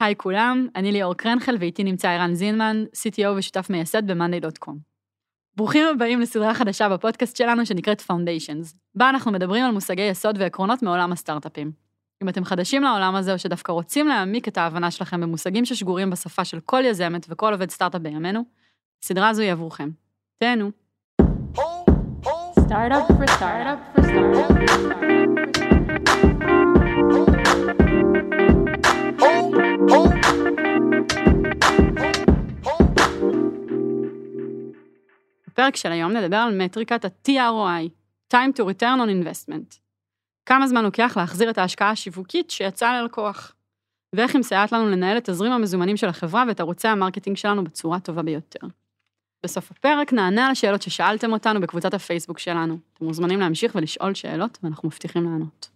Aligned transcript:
היי 0.00 0.16
כולם, 0.16 0.68
אני 0.76 0.92
ליאור 0.92 1.14
קרנחל 1.14 1.56
ואיתי 1.60 1.84
נמצא 1.84 2.08
ערן 2.08 2.34
זינמן, 2.34 2.84
CTO 2.94 3.28
ושותף 3.36 3.70
מייסד 3.70 4.10
ב-monday.com. 4.10 4.72
ברוכים 5.56 5.86
הבאים 5.94 6.20
לסדרה 6.20 6.54
חדשה 6.54 6.88
בפודקאסט 6.88 7.36
שלנו 7.36 7.66
שנקראת 7.66 8.00
Foundations, 8.00 8.76
בה 8.94 9.08
אנחנו 9.08 9.32
מדברים 9.32 9.64
על 9.64 9.70
מושגי 9.70 10.02
יסוד 10.02 10.36
ועקרונות 10.38 10.82
מעולם 10.82 11.12
הסטארט-אפים. 11.12 11.72
אם 12.22 12.28
אתם 12.28 12.44
חדשים 12.44 12.82
לעולם 12.82 13.14
הזה 13.14 13.32
או 13.32 13.38
שדווקא 13.38 13.72
רוצים 13.72 14.08
להעמיק 14.08 14.48
את 14.48 14.58
ההבנה 14.58 14.90
שלכם 14.90 15.20
במושגים 15.20 15.64
ששגורים 15.64 16.10
בשפה 16.10 16.44
של 16.44 16.60
כל 16.60 16.82
יזמת 16.84 17.26
וכל 17.28 17.52
עובד 17.52 17.70
סטארט-אפ 17.70 18.02
בימינו, 18.02 18.44
הסדרה 19.04 19.28
הזו 19.28 19.42
היא 19.42 19.52
עבורכם. 19.52 19.90
תהנו. 20.38 20.70
Startup 22.70 23.06
for. 23.96 24.50
בפרק 35.46 35.76
של 35.76 35.92
היום 35.92 36.12
נדבר 36.12 36.36
על 36.36 36.62
מטריקת 36.64 37.04
ה-TROI, 37.04 37.88
Time 38.34 38.58
to 38.58 38.62
Return 38.62 38.98
on 39.00 39.08
Investment. 39.08 39.78
כמה 40.46 40.66
זמן 40.66 40.84
לוקח 40.84 41.16
להחזיר 41.16 41.50
את 41.50 41.58
ההשקעה 41.58 41.90
השיווקית 41.90 42.50
שיצאה 42.50 43.02
ללקוח, 43.02 43.54
ואיך 44.14 44.34
היא 44.34 44.40
מסייעת 44.40 44.72
לנו 44.72 44.88
לנהל 44.88 45.18
את 45.18 45.30
תזרים 45.30 45.52
המזומנים 45.52 45.96
של 45.96 46.08
החברה 46.08 46.44
ואת 46.48 46.60
ערוצי 46.60 46.88
ה 46.88 46.93
marketing 46.93 47.36
שלנו 47.36 47.64
בצורה 47.64 47.96
הטובה 47.96 48.22
ביותר. 48.22 48.66
בסוף 49.44 49.70
הפרק 49.70 50.12
נענה 50.12 50.46
על 50.46 50.52
השאלות 50.52 50.82
ששאלתם 50.82 51.32
אותנו 51.32 51.60
בקבוצת 51.60 51.94
הפייסבוק 51.94 52.38
שלנו. 52.38 52.78
אתם 52.94 53.04
מוזמנים 53.04 53.40
להמשיך 53.40 53.74
ולשאול 53.74 54.14
שאלות, 54.14 54.58
ואנחנו 54.62 54.88
מבטיחים 54.88 55.24
לענות. 55.24 55.70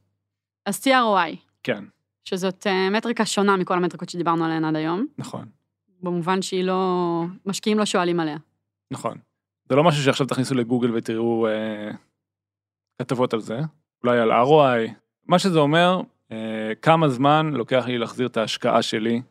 אז 0.66 0.87
TROI, 0.87 1.37
כן, 1.62 1.84
שזאת 2.24 2.66
אה, 2.66 2.91
מטריקה 2.91 3.27
שונה 3.27 3.56
מכל 3.56 3.74
המטריקות 3.74 4.09
שדיברנו 4.09 4.45
עליהן 4.45 4.65
עד 4.65 4.77
היום, 4.77 5.06
נכון, 5.19 5.45
במובן 6.02 6.42
שהיא 6.42 6.65
לא... 6.65 7.23
משקיעים 7.46 7.78
לא 7.78 7.85
שואלים 7.85 8.21
עליה. 8.21 8.37
נכון. 8.90 9.18
זה 9.68 9.76
לא 9.76 9.85
משהו 9.85 10.02
שעכשיו 10.02 10.26
תכניסו 10.26 10.54
לגוגל 10.54 10.95
ותראו 10.95 11.46
אה, 11.49 11.90
כתבות 12.99 13.34
על 13.34 13.40
זה, 13.40 13.60
אולי 14.04 14.18
על 14.18 14.32
ROI. 14.32 14.90
מה 15.26 15.38
שזה 15.38 15.59
אומר, 15.59 16.01
אה, 16.32 16.73
כמה 16.82 17.09
זמן 17.09 17.51
לוקח 17.54 17.84
לי 17.87 17.99
להחזיר 17.99 18.27
את 18.27 18.37
ההשקעה 18.37 18.82
שלי, 18.82 19.23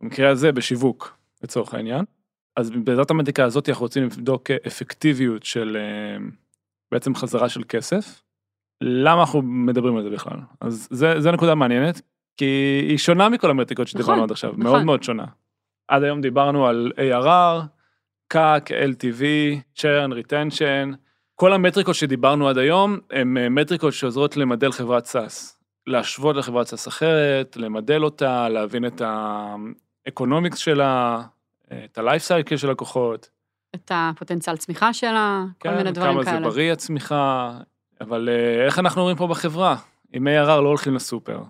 במקרה 0.00 0.30
הזה 0.30 0.52
בשיווק, 0.52 1.16
לצורך 1.42 1.74
העניין. 1.74 2.04
אז 2.56 2.70
בעזרת 2.70 3.10
המטריקה 3.10 3.44
הזאת 3.44 3.68
אנחנו 3.68 3.82
רוצים 3.82 4.02
לבדוק 4.02 4.50
אפקטיביות 4.50 5.42
של 5.42 5.76
אה, 5.80 6.24
בעצם 6.92 7.14
חזרה 7.14 7.48
של 7.48 7.62
כסף. 7.68 8.22
למה 8.86 9.20
אנחנו 9.20 9.42
מדברים 9.42 9.96
על 9.96 10.02
זה 10.02 10.10
בכלל? 10.10 10.36
אז 10.60 10.88
זה, 10.90 11.20
זה 11.20 11.32
נקודה 11.32 11.54
מעניינת, 11.54 12.00
כי 12.36 12.80
היא 12.88 12.98
שונה 12.98 13.28
מכל 13.28 13.50
המטריקות 13.50 13.88
שדיברנו 13.88 14.12
נכון, 14.12 14.24
עד 14.24 14.30
עכשיו, 14.30 14.50
נכון. 14.50 14.62
מאוד 14.62 14.82
מאוד 14.84 15.02
שונה. 15.02 15.24
עד 15.88 16.02
היום 16.02 16.20
דיברנו 16.20 16.66
על 16.66 16.92
ARR, 16.96 17.62
CAC, 18.34 18.68
LTV, 18.68 19.22
churn, 19.78 20.12
retention, 20.12 20.96
כל 21.34 21.52
המטריקות 21.52 21.94
שדיברנו 21.94 22.48
עד 22.48 22.58
היום 22.58 22.98
הן 23.10 23.36
אה, 23.36 23.48
מטריקות 23.48 23.92
שעוזרות 23.92 24.36
למדל 24.36 24.72
חברת 24.72 25.06
SaaS. 25.06 25.54
להשוות 25.86 26.36
לחברת 26.36 26.66
SaaS 26.66 26.88
אחרת, 26.88 27.56
למדל 27.56 28.04
אותה, 28.04 28.48
להבין 28.48 28.86
את 28.86 29.02
האקונומיקס 30.06 30.58
שלה, 30.58 31.22
את 31.84 31.98
ה-life 31.98 32.28
cycle 32.28 32.56
של 32.56 32.70
לקוחות. 32.70 33.30
את 33.74 33.90
הפוטנציאל 33.94 34.56
צמיחה 34.56 34.92
שלה, 34.92 35.44
כל 35.58 35.68
כן, 35.68 35.76
מיני 35.76 35.92
דברים 35.92 36.12
כמה 36.12 36.24
כאלה. 36.24 36.38
זה 36.38 36.44
בריא 36.44 36.72
הצמיחה, 36.72 37.58
אבל 38.00 38.28
אה, 38.28 38.64
איך 38.64 38.78
אנחנו 38.78 39.02
רואים 39.02 39.16
פה 39.16 39.26
בחברה? 39.26 39.76
עם 40.12 40.26
ARR 40.26 40.60
לא 40.60 40.68
הולכים 40.68 40.94
לסופר. 40.94 41.42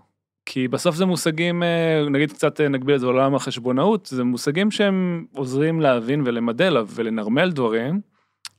כי 0.47 0.69
בסוף 0.69 0.97
זה 0.97 1.06
מושגים, 1.06 1.62
אה, 1.62 2.05
נגיד 2.11 2.33
קצת 2.33 2.61
אה, 2.61 2.69
נגביל 2.69 2.95
את 2.95 3.01
זה 3.01 3.06
לעולם 3.06 3.34
החשבונאות, 3.34 4.06
זה 4.06 4.25
מושגים 4.25 4.70
שהם 4.70 5.27
עוזרים 5.34 5.81
להבין 5.81 6.23
ולמדל 6.25 6.77
ולנרמל 6.89 7.51
דברים, 7.51 8.01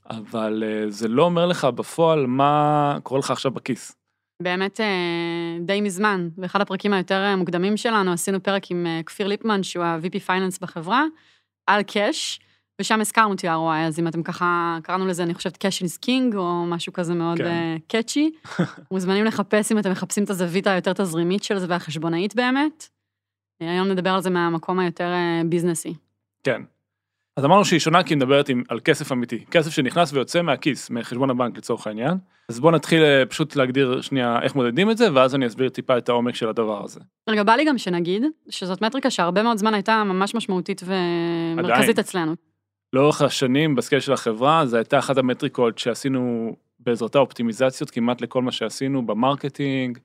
אבל 0.09 0.63
זה 0.89 1.07
לא 1.07 1.23
אומר 1.23 1.45
לך 1.45 1.65
בפועל 1.65 2.27
מה 2.27 2.97
קורה 3.03 3.19
לך 3.19 3.31
עכשיו 3.31 3.51
בכיס. 3.51 3.95
באמת 4.41 4.79
די 5.59 5.81
מזמן, 5.81 6.29
באחד 6.37 6.61
הפרקים 6.61 6.93
היותר 6.93 7.35
מוקדמים 7.35 7.77
שלנו 7.77 8.11
עשינו 8.11 8.43
פרק 8.43 8.71
עם 8.71 8.87
כפיר 9.05 9.27
ליפמן, 9.27 9.63
שהוא 9.63 9.83
ה-VP 9.85 10.19
פייננס 10.19 10.59
בחברה, 10.59 11.03
על 11.67 11.83
קאש, 11.83 12.39
ושם 12.81 13.01
הזכרנו 13.01 13.33
TROI, 13.33 13.87
אז 13.87 13.99
אם 13.99 14.07
אתם 14.07 14.23
ככה, 14.23 14.77
קראנו 14.83 15.07
לזה, 15.07 15.23
אני 15.23 15.33
חושבת 15.33 15.65
cash 15.65 15.85
is 15.85 16.05
king, 16.05 16.35
או 16.35 16.65
משהו 16.65 16.93
כזה 16.93 17.13
מאוד 17.13 17.37
כן. 17.37 17.77
קאצ'י, 17.87 18.31
מוזמנים 18.91 19.25
לחפש 19.25 19.71
אם 19.71 19.79
אתם 19.79 19.91
מחפשים 19.91 20.23
את 20.23 20.29
הזווית 20.29 20.67
היותר 20.67 20.93
תזרימית 20.93 21.43
של 21.43 21.59
זה 21.59 21.65
והחשבונאית 21.69 22.35
באמת. 22.35 22.87
אה, 23.61 23.71
היום 23.71 23.87
נדבר 23.87 24.09
על 24.09 24.21
זה 24.21 24.29
מהמקום 24.29 24.79
היותר 24.79 25.11
אה, 25.11 25.41
ביזנסי. 25.45 25.93
כן. 26.43 26.61
אז 27.37 27.45
אמרנו 27.45 27.65
שהיא 27.65 27.79
שונה 27.79 28.03
כי 28.03 28.13
היא 28.13 28.17
מדברת 28.17 28.49
עם, 28.49 28.63
על 28.69 28.79
כסף 28.79 29.11
אמיתי, 29.11 29.45
כסף 29.51 29.69
שנכנס 29.71 30.13
ויוצא 30.13 30.41
מהכיס, 30.41 30.89
מחשבון 30.89 31.29
הבנק 31.29 31.57
לצורך 31.57 31.87
העניין. 31.87 32.17
אז 32.49 32.59
בואו 32.59 32.71
נתחיל 32.71 33.03
אה, 33.03 33.25
פשוט 33.25 33.55
להגדיר 33.55 34.01
שנייה 34.01 34.39
איך 34.41 34.55
מודדים 34.55 34.91
את 34.91 34.97
זה, 34.97 35.13
ואז 35.13 35.35
אני 35.35 35.47
אסביר 35.47 35.69
טיפה 35.69 35.97
את 35.97 36.09
העומק 36.09 36.35
של 36.35 36.49
הדבר 36.49 36.83
הזה. 36.83 36.99
רגע, 37.29 37.43
בא 37.43 37.55
לי 37.55 37.65
גם 37.65 37.77
שנגיד, 37.77 38.23
שזאת 38.49 38.81
מטריקה 38.81 39.09
שהרבה 39.09 39.43
מאוד 39.43 39.57
זמן 39.57 39.73
הייתה 39.73 40.03
ממש 40.03 40.35
משמעותית 40.35 40.81
ומרכזית 40.85 41.89
עדיין. 41.89 41.99
אצלנו. 41.99 42.35
לאורך 42.93 43.21
השנים 43.21 43.75
ב 43.75 43.79
scale 43.79 44.01
של 44.01 44.13
החברה, 44.13 44.65
זו 44.65 44.77
הייתה 44.77 44.99
אחת 44.99 45.17
המטריקות 45.17 45.77
שעשינו 45.77 46.55
בעזרתה 46.79 47.19
אופטימיזציות 47.19 47.89
כמעט 47.91 48.21
לכל 48.21 48.41
מה 48.41 48.51
שעשינו 48.51 49.05
ב 49.05 49.14
marketing, 49.14 49.97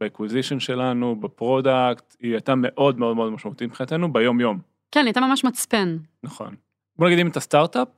ב 0.00 0.05
acquisition 0.05 0.60
שלנו, 0.60 1.20
ב 1.20 1.31
product, 1.31 2.16
היא 2.20 2.32
הייתה 2.32 2.54
מאוד 2.56 2.98
מאוד 2.98 3.16
מאוד 3.16 3.32
משמעותית 3.32 3.68
מבחינתנו 3.68 4.12
ביום 4.12 4.40
יום, 4.40 4.60
כן, 4.90 5.00
היא 5.00 5.06
הייתה 5.06 5.20
ממש 5.20 5.44
מצפן. 5.44 5.96
נכון. 6.22 6.54
בוא 6.96 7.06
נגיד 7.06 7.18
אם 7.18 7.28
אתה 7.28 7.40
סטארט-אפ, 7.40 7.88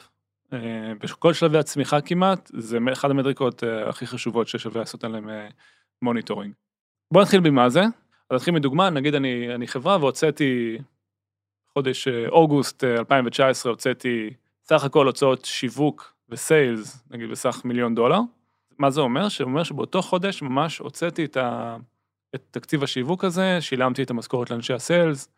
אה, 0.52 0.92
בכל 1.00 1.32
שלבי 1.32 1.58
הצמיחה 1.58 2.00
כמעט, 2.00 2.50
זה 2.54 2.78
אחת 2.92 3.10
המטריקות 3.10 3.64
אה, 3.64 3.88
הכי 3.88 4.06
חשובות 4.06 4.48
ששווה 4.48 4.80
לעשות 4.80 5.04
עליהן 5.04 5.30
אה, 5.30 5.48
monitoring. 6.02 6.52
בוא 7.12 7.22
נתחיל 7.22 7.40
במה 7.40 7.68
זה, 7.68 7.82
אז 8.30 8.36
נתחיל 8.36 8.54
מדוגמה, 8.54 8.90
נגיד 8.90 9.14
אני, 9.14 9.54
אני 9.54 9.66
חברה 9.66 9.96
והוצאתי, 10.00 10.78
חודש 11.78 12.08
אה, 12.08 12.28
אוגוסט 12.28 12.84
אה, 12.84 12.98
2019 12.98 13.72
הוצאתי 13.72 14.30
סך 14.64 14.84
הכל 14.84 15.06
הוצאות 15.06 15.44
שיווק 15.44 16.14
ו 16.28 16.39
sales, 16.39 17.04
נגיד 17.10 17.30
בסך 17.30 17.60
מיליון 17.64 17.94
דולר. 17.94 18.20
מה 18.78 18.90
זה 18.90 19.00
אומר? 19.00 19.28
שאומר 19.28 19.62
שבאותו 19.62 20.02
חודש 20.02 20.42
ממש 20.42 20.78
הוצאתי 20.78 21.24
את, 21.24 21.36
ה, 21.36 21.76
את 22.34 22.42
תקציב 22.50 22.82
השיווק 22.82 23.24
הזה, 23.24 23.60
שילמתי 23.60 24.02
את 24.02 24.10
המשכורת 24.10 24.50
לאנשי 24.50 24.72
ה 24.72 24.80
sales, 24.80 25.28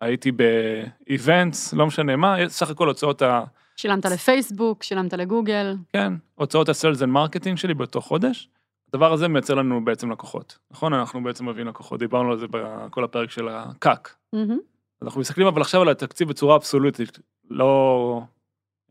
הייתי 0.00 0.32
ב 0.32 0.50
events, 0.50 1.72
לא 1.72 1.86
משנה 1.86 2.16
מה, 2.16 2.36
סך 2.48 2.70
הכל 2.70 2.88
הוצאות 2.88 3.22
ה... 3.22 3.44
שילמת 3.76 4.06
לפייסבוק, 4.06 4.82
שילמת 4.82 5.12
לגוגל. 5.12 5.76
כן, 5.92 6.12
הוצאות 6.34 6.68
ה 6.68 6.74
sales 6.74 7.02
and 7.02 7.10
marketing 7.10 7.58
שלי 7.58 7.74
באותו 7.74 8.00
חודש. 8.00 8.48
הדבר 8.88 9.12
הזה 9.12 9.28
מייצר 9.28 9.54
לנו 9.54 9.84
בעצם 9.84 10.12
לקוחות, 10.12 10.58
נכון? 10.70 10.94
אנחנו 10.94 11.22
בעצם 11.22 11.48
מביאים 11.48 11.68
לקוחות, 11.68 11.98
דיברנו 11.98 12.32
על 12.32 12.38
זה 12.38 12.46
בכל 12.50 13.04
הפרק 13.04 13.30
של 13.30 13.48
ה 13.48 13.62
CAC. 13.62 14.16
מהמם. 14.32 14.58
אנחנו 15.02 15.20
מסתכלים 15.20 15.46
אבל 15.46 15.60
עכשיו 15.60 15.82
על 15.82 15.88
התקציב 15.88 16.28
בצורה 16.28 16.56
אבסולוטית, 16.56 17.18
לא 17.50 18.22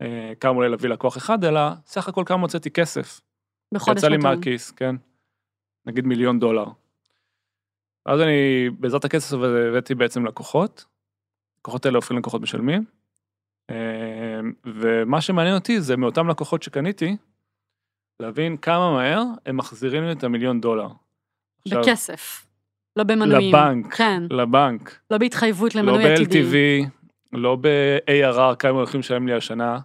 אה, 0.02 0.32
כמה 0.40 0.54
עולה 0.54 0.68
להביא 0.68 0.88
לקוח 0.88 1.16
אחד, 1.16 1.44
אלא 1.44 1.60
סך 1.86 2.08
הכל 2.08 2.22
כמה 2.26 2.42
הוצאתי 2.42 2.70
כסף. 2.70 3.20
בחודש 3.74 3.98
יצא 3.98 4.08
לי 4.08 4.16
נתון. 4.16 4.36
מהכיס, 4.36 4.70
כן. 4.70 4.96
נגיד 5.86 6.06
מיליון 6.06 6.40
דולר. 6.40 6.64
אז 8.06 8.20
אני, 8.20 8.70
בעזרת 8.70 9.04
הכסף 9.04 9.32
הזה 9.32 9.68
הבאתי 9.68 9.94
בעצם 9.94 10.26
לקוחות. 10.26 10.84
לקוחות 11.58 11.86
האלה 11.86 11.96
הופכים 11.98 12.18
לקוחות 12.18 12.42
משלמים. 12.42 12.84
אה, 13.70 14.40
ומה 14.64 15.20
שמעניין 15.20 15.54
אותי 15.54 15.80
זה 15.80 15.96
מאותם 15.96 16.28
לקוחות 16.28 16.62
שקניתי, 16.62 17.16
להבין 18.20 18.56
כמה 18.56 18.92
מהר 18.92 19.22
הם 19.46 19.56
מחזירים 19.56 20.04
לי 20.04 20.12
את 20.12 20.24
המיליון 20.24 20.60
דולר. 20.60 20.88
עכשיו, 21.66 21.82
בכסף. 21.82 22.46
לא 23.00 23.04
במנויים. 23.04 23.54
לבנק. 23.54 23.94
כן, 23.94 24.22
לבנק. 24.30 24.98
לא 25.10 25.18
בהתחייבות 25.18 25.74
לא 25.74 25.82
למנוי 25.82 26.12
עתידי. 26.12 26.42
ב-LTV, 26.42 26.88
לא 27.32 27.56
ב-ARR, 27.60 28.56
כמה 28.58 28.70
הולכים 28.70 29.00
לשלם 29.00 29.26
לי 29.26 29.34
השנה. 29.34 29.78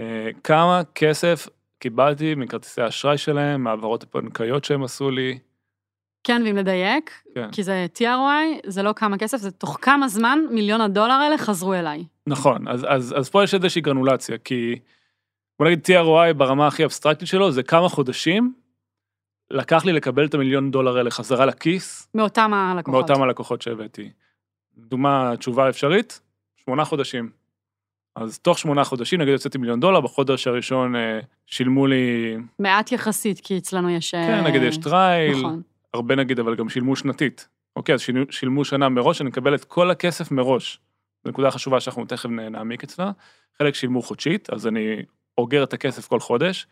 אה, 0.00 0.30
כמה 0.44 0.82
כסף 0.94 1.48
קיבלתי 1.78 2.34
מכרטיסי 2.34 2.82
האשראי 2.82 3.18
שלהם, 3.18 3.64
מהעברות 3.64 4.02
הבנקאיות 4.02 4.64
שהם 4.64 4.84
עשו 4.84 5.10
לי. 5.10 5.38
כן, 6.24 6.42
ואם 6.46 6.56
לדייק, 6.56 7.22
כן. 7.34 7.50
כי 7.52 7.62
זה 7.62 7.86
TROI, 7.98 8.60
זה 8.66 8.82
לא 8.82 8.92
כמה 8.96 9.18
כסף, 9.18 9.38
זה 9.38 9.50
תוך 9.50 9.78
כמה 9.82 10.08
זמן 10.08 10.38
מיליון 10.50 10.80
הדולר 10.80 11.12
האלה 11.12 11.38
חזרו 11.38 11.74
אליי. 11.74 12.04
נכון, 12.26 12.68
אז, 12.68 12.86
אז, 12.88 13.14
אז 13.18 13.30
פה 13.30 13.44
יש 13.44 13.54
איזושהי 13.54 13.80
גרנולציה, 13.82 14.38
כי 14.38 14.78
בוא 15.58 15.66
נגיד 15.66 15.86
TROI 15.86 16.32
ברמה 16.36 16.66
הכי 16.66 16.84
אבסטרקטית 16.84 17.28
שלו, 17.28 17.50
זה 17.50 17.62
כמה 17.62 17.88
חודשים 17.88 18.52
לקח 19.52 19.84
לי 19.84 19.92
לקבל 19.92 20.26
את 20.26 20.34
המיליון 20.34 20.70
דולר 20.70 20.96
האלה 20.96 21.10
חזרה 21.10 21.46
לכיס, 21.46 22.08
מאותם 22.14 22.54
הלקוחות. 22.54 23.08
מאותם 23.08 23.22
הלקוחות 23.22 23.62
שהבאתי. 23.62 24.10
דוגמה, 24.76 25.32
תשובה 25.38 25.68
אפשרית, 25.68 26.20
שמונה 26.56 26.84
חודשים. 26.84 27.30
אז 28.16 28.38
תוך 28.38 28.58
שמונה 28.58 28.84
חודשים, 28.84 29.20
נגיד 29.20 29.32
הוצאתי 29.32 29.58
מיליון 29.58 29.80
דולר, 29.80 30.00
בחודש 30.00 30.46
הראשון 30.46 30.96
אה, 30.96 31.20
שילמו 31.46 31.86
לי, 31.86 32.36
מעט 32.58 32.92
יחסית, 32.92 33.40
כי 33.40 33.58
אצלנו 33.58 33.90
יש... 33.90 34.10
כן, 34.10 34.44
נגיד 34.44 34.62
יש 34.62 34.76
trial, 34.76 35.38
נכון. 35.38 35.62
הרבה 35.94 36.16
נגיד, 36.16 36.38
אבל 36.38 36.54
גם 36.54 36.68
שילמו 36.68 36.96
שנתית. 36.96 37.48
אוקיי, 37.76 37.94
אז 37.94 38.00
שילמו 38.30 38.64
שנה 38.64 38.88
מראש, 38.88 39.20
אני 39.20 39.28
מקבל 39.28 39.54
את 39.54 39.64
כל 39.64 39.90
הכסף 39.90 40.30
מראש. 40.30 40.80
זו 41.24 41.30
נקודה 41.30 41.50
חשובה 41.50 41.80
שאנחנו 41.80 42.04
תכף 42.04 42.28
נעמיק 42.28 42.84
אצלה. 42.84 43.10
חלק 43.58 43.74
שילמו 43.74 44.02
חודשית, 44.02 44.50
אז 44.50 44.66
אני 44.66 45.02
אוגר 45.38 45.62
את 45.62 45.72
הכסף 45.72 46.06
כל 46.06 46.20
חודש. 46.20 46.66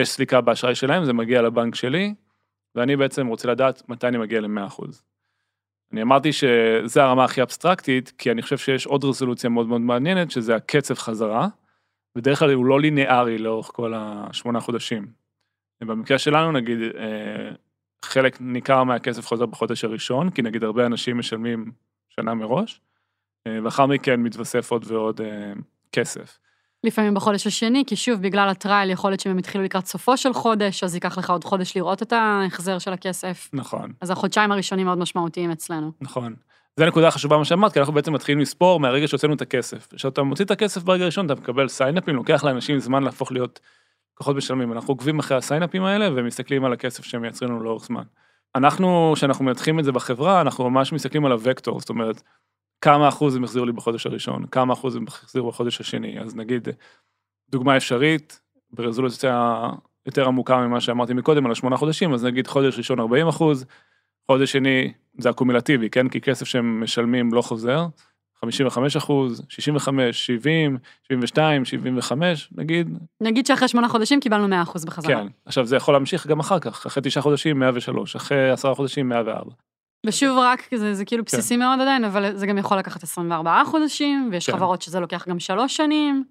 יש 0.00 0.08
סליקה 0.08 0.40
באשראי 0.40 0.74
שלהם, 0.74 1.04
זה 1.04 1.12
מגיע 1.12 1.42
לבנק 1.42 1.74
שלי, 1.74 2.14
ואני 2.74 2.96
בעצם 2.96 3.26
רוצה 3.26 3.48
לדעת 3.48 3.88
מתי 3.88 4.08
אני 4.08 4.18
מגיע 4.18 4.40
ל-100%. 4.40 4.84
אני 5.92 6.02
אמרתי 6.02 6.32
שזה 6.32 7.02
הרמה 7.02 7.24
הכי 7.24 7.42
אבסטרקטית, 7.42 8.12
כי 8.18 8.30
אני 8.30 8.42
חושב 8.42 8.58
שיש 8.58 8.86
עוד 8.86 9.04
רזולוציה 9.04 9.50
מאוד 9.50 9.66
מאוד 9.66 9.80
מעניינת, 9.80 10.30
שזה 10.30 10.56
הקצב 10.56 10.94
חזרה. 10.94 11.48
בדרך 12.16 12.38
כלל 12.38 12.52
הוא 12.52 12.66
לא 12.66 12.80
ליניארי 12.80 13.38
לאורך 13.38 13.70
כל 13.74 13.92
השמונה 13.96 14.60
חודשים. 14.60 15.06
במקרה 15.80 16.18
שלנו, 16.18 16.52
נגיד, 16.52 16.78
אה, 16.98 17.50
חלק 18.04 18.40
ניכר 18.40 18.84
מהכסף 18.84 19.26
חוזר 19.26 19.46
בחודש 19.46 19.84
הראשון, 19.84 20.30
כי 20.30 20.42
נגיד 20.42 20.64
הרבה 20.64 20.86
אנשים 20.86 21.18
משלמים 21.18 21.72
שנה 22.08 22.34
מראש, 22.34 22.80
אה, 23.46 23.58
ואחר 23.64 23.86
מכן 23.86 24.20
מתווסף 24.20 24.70
עוד 24.70 24.84
ועוד 24.86 25.20
אה, 25.20 25.52
כסף. 25.92 26.38
לפעמים 26.84 27.14
בחודש 27.14 27.46
השני, 27.46 27.84
כי 27.86 27.96
שוב, 27.96 28.22
בגלל 28.22 28.48
הטרייל, 28.48 28.90
יכול 28.90 29.10
להיות 29.10 29.20
שהם 29.20 29.38
התחילו 29.38 29.64
לקראת 29.64 29.86
סופו 29.86 30.16
של 30.16 30.32
חודש, 30.32 30.84
אז 30.84 30.94
ייקח 30.94 31.18
לך 31.18 31.30
עוד 31.30 31.44
חודש 31.44 31.76
לראות 31.76 32.02
את 32.02 32.12
ההחזר 32.12 32.78
של 32.78 32.92
הכסף. 32.92 33.50
נכון, 33.52 33.92
אז 34.00 34.10
החודשיים 34.10 34.52
הראשונים 34.52 34.86
מאוד 34.86 34.98
משמעותיים 34.98 35.50
אצלנו. 35.50 35.92
נכון. 36.00 36.34
זו 36.76 36.86
נקודה 36.86 37.10
חשובה 37.10 37.38
מה 37.38 37.44
שאמרת, 37.44 37.72
כי 37.72 37.78
אנחנו 37.78 37.94
בעצם 37.94 38.12
מתחילים 38.12 38.40
לספור 38.40 38.80
מהרגע 38.80 39.08
שהוצאנו 39.08 39.34
את 39.34 39.42
הכסף. 39.42 39.88
כשאתה 39.96 40.22
מוציא 40.22 40.44
את 40.44 40.50
הכסף 40.50 40.82
ברגע 40.82 41.02
הראשון, 41.02 41.26
אתה 41.26 41.34
מקבל 41.34 41.68
סיינאפים, 41.68 42.14
לוקח 42.14 42.44
לאנשים 42.44 42.78
זמן 42.78 43.02
להפוך 43.02 43.32
להיות 43.32 43.60
לקוחות 44.14 44.36
משלמים. 44.36 44.72
אנחנו 44.72 44.92
עוקבים 44.92 45.18
אחרי 45.18 45.36
הסיינאפים 45.36 45.84
האלה 45.84 46.08
ומסתכלים 46.16 46.64
על 46.64 46.72
הכסף 46.72 47.04
שהם 47.04 47.22
מייצרים 47.22 47.50
לנו 47.50 47.62
לאורך 47.62 47.84
זמן. 47.84 48.02
אנחנו, 48.54 49.12
כשאנחנו 49.16 49.44
מנתחים 49.44 49.78
את 49.78 49.84
זה 49.84 49.92
בחברה, 49.92 50.40
אנחנו 50.40 50.70
ממש 50.70 50.92
מסתכלים 50.92 51.26
על 51.26 51.32
הוקטור, 51.32 51.80
זאת 51.80 51.88
אומרת, 51.88 52.22
כמה 52.82 53.08
אחוז 53.08 53.36
הם 53.36 53.44
החזירו 53.44 53.66
לי 53.66 53.72
בחודש 53.72 54.06
הראשון, 54.06 54.46
כמה 54.46 54.72
אחוז 54.72 54.96
הם 54.96 55.04
החזירו 55.08 55.48
בחודש 55.48 55.80
השני. 55.80 56.20
אז 56.20 56.36
נגיד, 56.36 56.68
דוגמה 57.50 57.76
אפשרית, 57.76 58.40
ברזולוציה 58.70 59.68
יותר 60.06 60.26
עמוקה 60.26 60.56
ממה 60.56 60.80
שאמרתי 60.80 61.14
מקודם 61.14 61.46
על 61.46 61.52
השמונה 61.52 61.76
חודשים, 61.76 62.14
אז 62.14 62.24
נגיד 62.24 62.46
חודש 62.46 62.78
ראשון 62.78 63.00
40 63.00 63.28
אחוז, 63.28 63.64
חודש 64.26 64.52
שני 64.52 64.92
זה 65.18 65.30
הקומולטיבי, 65.30 65.90
כן? 65.90 66.08
כי 66.08 66.20
כסף 66.20 66.46
שהם 66.46 66.80
משלמים 66.82 67.32
לא 67.32 67.42
חוזר, 67.42 67.86
55 68.40 68.96
אחוז, 68.96 69.42
65, 69.48 70.26
70, 70.26 70.78
72, 71.02 71.64
75, 71.64 72.48
נגיד, 72.52 72.98
נגיד 73.20 73.46
שאחרי 73.46 73.68
שמונה 73.68 73.88
חודשים 73.88 74.20
קיבלנו 74.20 74.62
100% 74.64 74.86
בחזרה. 74.86 75.14
כן. 75.14 75.26
עכשיו 75.46 75.66
זה 75.66 75.76
יכול 75.76 75.94
להמשיך 75.94 76.26
גם 76.26 76.40
אחר 76.40 76.58
כך, 76.58 76.86
אחרי 76.86 77.02
תשעה 77.02 77.22
חודשים 77.22 77.58
103, 77.58 78.16
אחרי 78.16 78.50
עשרה 78.50 78.74
חודשים 78.74 79.08
104. 79.08 79.52
ושוב, 80.06 80.38
רק, 80.38 80.68
זה, 80.74 80.94
זה 80.94 81.04
כאילו 81.04 81.24
בסיסי 81.24 81.56
מאוד 81.56 81.80
עדיין, 81.80 82.04
אבל 82.04 82.36
זה 82.36 82.46
גם 82.46 82.58
יכול 82.58 82.78
לקחת 82.78 83.02
24 83.02 83.62
חודשים, 83.64 84.28
ויש 84.32 84.46
כן. 84.46 84.56
חברות 84.56 84.82
שזה 84.82 85.00
לוקח 85.00 85.28
גם 85.28 85.40
שלוש 85.40 85.76
שנים, 85.76 86.24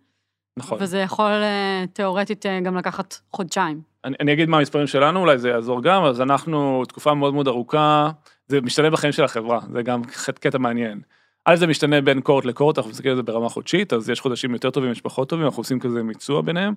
נכון. 0.57 0.77
וזה 0.81 1.00
יכול 1.00 1.31
אה, 1.31 1.83
תיאורטית 1.94 2.45
אה, 2.45 2.59
גם 2.59 2.77
לקחת 2.77 3.15
חודשיים. 3.31 3.81
אני, 4.06 4.15
אני 4.19 4.33
אגיד 4.33 4.50
מה 4.50 4.57
המספרים 4.57 4.88
שלנו, 4.88 5.19
אולי 5.19 5.38
זה 5.38 5.50
יעזור 5.50 5.83
גם, 5.83 6.03
אז 6.03 6.21
אנחנו 6.21 6.83
תקופה 6.88 7.13
מאוד 7.13 7.33
מאוד 7.33 7.47
ארוכה, 7.47 8.09
זה 8.47 8.62
משתנה 8.62 8.89
בחיים 8.89 9.13
של 9.13 9.23
החברה, 9.23 9.59
זה 9.74 9.81
גם 9.81 10.01
קטע 10.39 10.57
מעניין. 10.57 11.01
א' 11.45 11.56
זה 11.56 11.67
משתנה 11.67 12.01
בין 12.01 12.21
קורט 12.21 12.45
לקורט, 12.45 12.77
אנחנו 12.77 12.91
מסתכלים 12.91 13.12
על 13.12 13.17
זה 13.17 13.24
ברמה 13.24 13.50
חודשית, 13.50 13.94
אז 13.94 14.09
יש 14.09 14.19
חודשים 14.19 14.53
יותר 14.53 14.69
טובים, 14.69 14.91
יש 14.91 15.01
פחות 15.01 15.29
טובים, 15.29 15.45
אנחנו 15.45 15.59
עושים 15.59 15.79
כזה 15.79 16.03
מיצוע 16.03 16.41
ביניהם. 16.41 16.74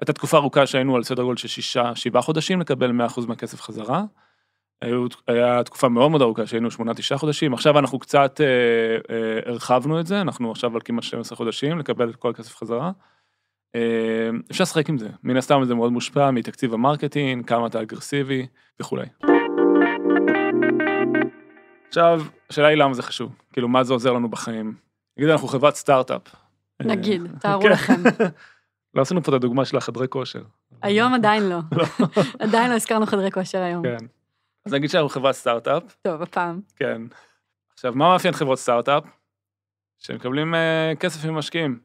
הייתה 0.00 0.12
תקופה 0.12 0.36
ארוכה 0.36 0.66
שהיינו 0.66 0.96
על 0.96 1.02
סדר 1.02 1.22
גודל 1.22 1.36
של 1.36 1.48
שישה, 1.48 1.94
שבעה 1.94 2.22
חודשים 2.22 2.60
לקבל 2.60 2.90
100% 3.16 3.26
מהכסף 3.26 3.60
חזרה. 3.60 4.04
היו- 4.82 5.06
היה 5.28 5.62
תקופה 5.64 5.88
מאוד 5.88 6.10
מאוד 6.10 6.22
ארוכה 6.22 6.46
שהיינו 6.46 6.70
שמונה, 6.70 6.94
תשעה 6.94 7.18
חודשים, 7.18 7.54
עכשיו 7.54 7.78
אנחנו 7.78 7.98
קצת 7.98 8.40
אה, 8.40 8.46
אה, 9.16 9.38
הרחבנו 9.52 10.00
את 10.00 10.06
זה, 10.06 10.20
אנחנו 10.20 10.50
עכשיו 10.50 10.74
על 10.74 10.80
כמעט 10.84 11.02
12 11.04 11.36
חודשים 11.36 11.78
לקבל 11.78 12.10
את 12.10 12.16
כל 12.16 12.30
הכסף 12.30 12.56
חזרה. 12.56 12.90
אה, 13.74 13.80
אפשר 14.50 14.64
לשחק 14.64 14.88
עם 14.88 14.98
זה, 14.98 15.08
מן 15.22 15.36
הסתם 15.36 15.64
זה 15.64 15.74
מאוד 15.74 15.92
מושפע 15.92 16.30
מתקציב 16.30 16.74
ה 16.74 16.81
marketing, 16.81 17.46
כמה 17.46 17.66
אתה 17.66 17.82
אגרסיבי 17.82 18.46
וכולי. 18.80 19.06
עכשיו, 21.88 22.22
השאלה 22.50 22.68
היא 22.68 22.76
למה 22.76 22.94
זה 22.94 23.02
חשוב, 23.02 23.32
כאילו 23.52 23.68
מה 23.68 23.84
זה 23.84 23.92
עוזר 23.92 24.12
לנו 24.12 24.28
בחיים. 24.28 24.74
נגיד 25.18 25.30
אנחנו 25.30 25.48
חברת 25.48 25.74
סטארט-אפ. 25.74 26.22
נגיד, 26.82 27.22
אה, 27.22 27.38
תארו 27.40 27.62
כן. 27.62 27.70
לכם. 27.70 28.02
לא 28.94 29.02
עשינו 29.02 29.22
פה 29.22 29.30
את 29.30 29.36
הדוגמה 29.36 29.64
של 29.64 29.76
החדרי 29.76 30.08
כושר. 30.08 30.42
היום 30.82 31.14
עדיין 31.18 31.42
לא. 31.48 31.58
עדיין 32.38 32.70
לא 32.70 32.76
הזכרנו 32.76 33.06
חדרי 33.06 33.30
כושר 33.30 33.58
היום. 33.58 33.82
כן. 33.82 34.06
אז 34.64 34.74
נגיד 34.74 34.90
שאנחנו 34.90 35.08
חברת 35.08 35.34
סטארט-אפ, 35.34 35.82
טוב, 36.02 36.22
הפעם. 36.22 36.60
כן. 36.76 37.02
עכשיו, 37.72 37.92
מה 37.94 38.08
מאפיין 38.12 38.34
חברות 38.34 38.58
סטארט-אפ? 38.58 39.04
שמקבלים 39.98 40.54
אה, 40.54 40.92
כסף 41.00 41.24
ממשקיעים. 41.24 41.78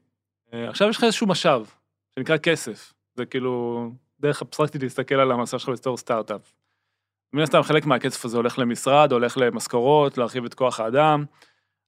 אה, 0.53 0.69
עכשיו 0.69 0.89
יש 0.89 0.97
לך 0.97 1.03
איזשהו 1.03 1.27
משאב, 1.27 1.71
שנקרא 2.15 2.37
כסף. 2.37 2.93
זה 3.15 3.25
כאילו 3.25 3.91
דרך 4.19 4.41
אבסטרקטית 4.41 4.83
להסתכל 4.83 5.15
על 5.15 5.31
המסע 5.31 5.59
שלך 5.59 5.69
בתור 5.69 5.97
סטארט-אפ. 5.97 6.53
מן 7.33 7.41
הסתם 7.41 7.61
חלק 7.63 7.85
מהכסף 7.85 8.25
הזה 8.25 8.37
הולך 8.37 8.59
למשרד, 8.59 9.11
הולך 9.11 9.37
למשכורות, 9.37 10.17
להרחיב 10.17 10.45
את 10.45 10.53
כוח 10.53 10.79
האדם, 10.79 11.25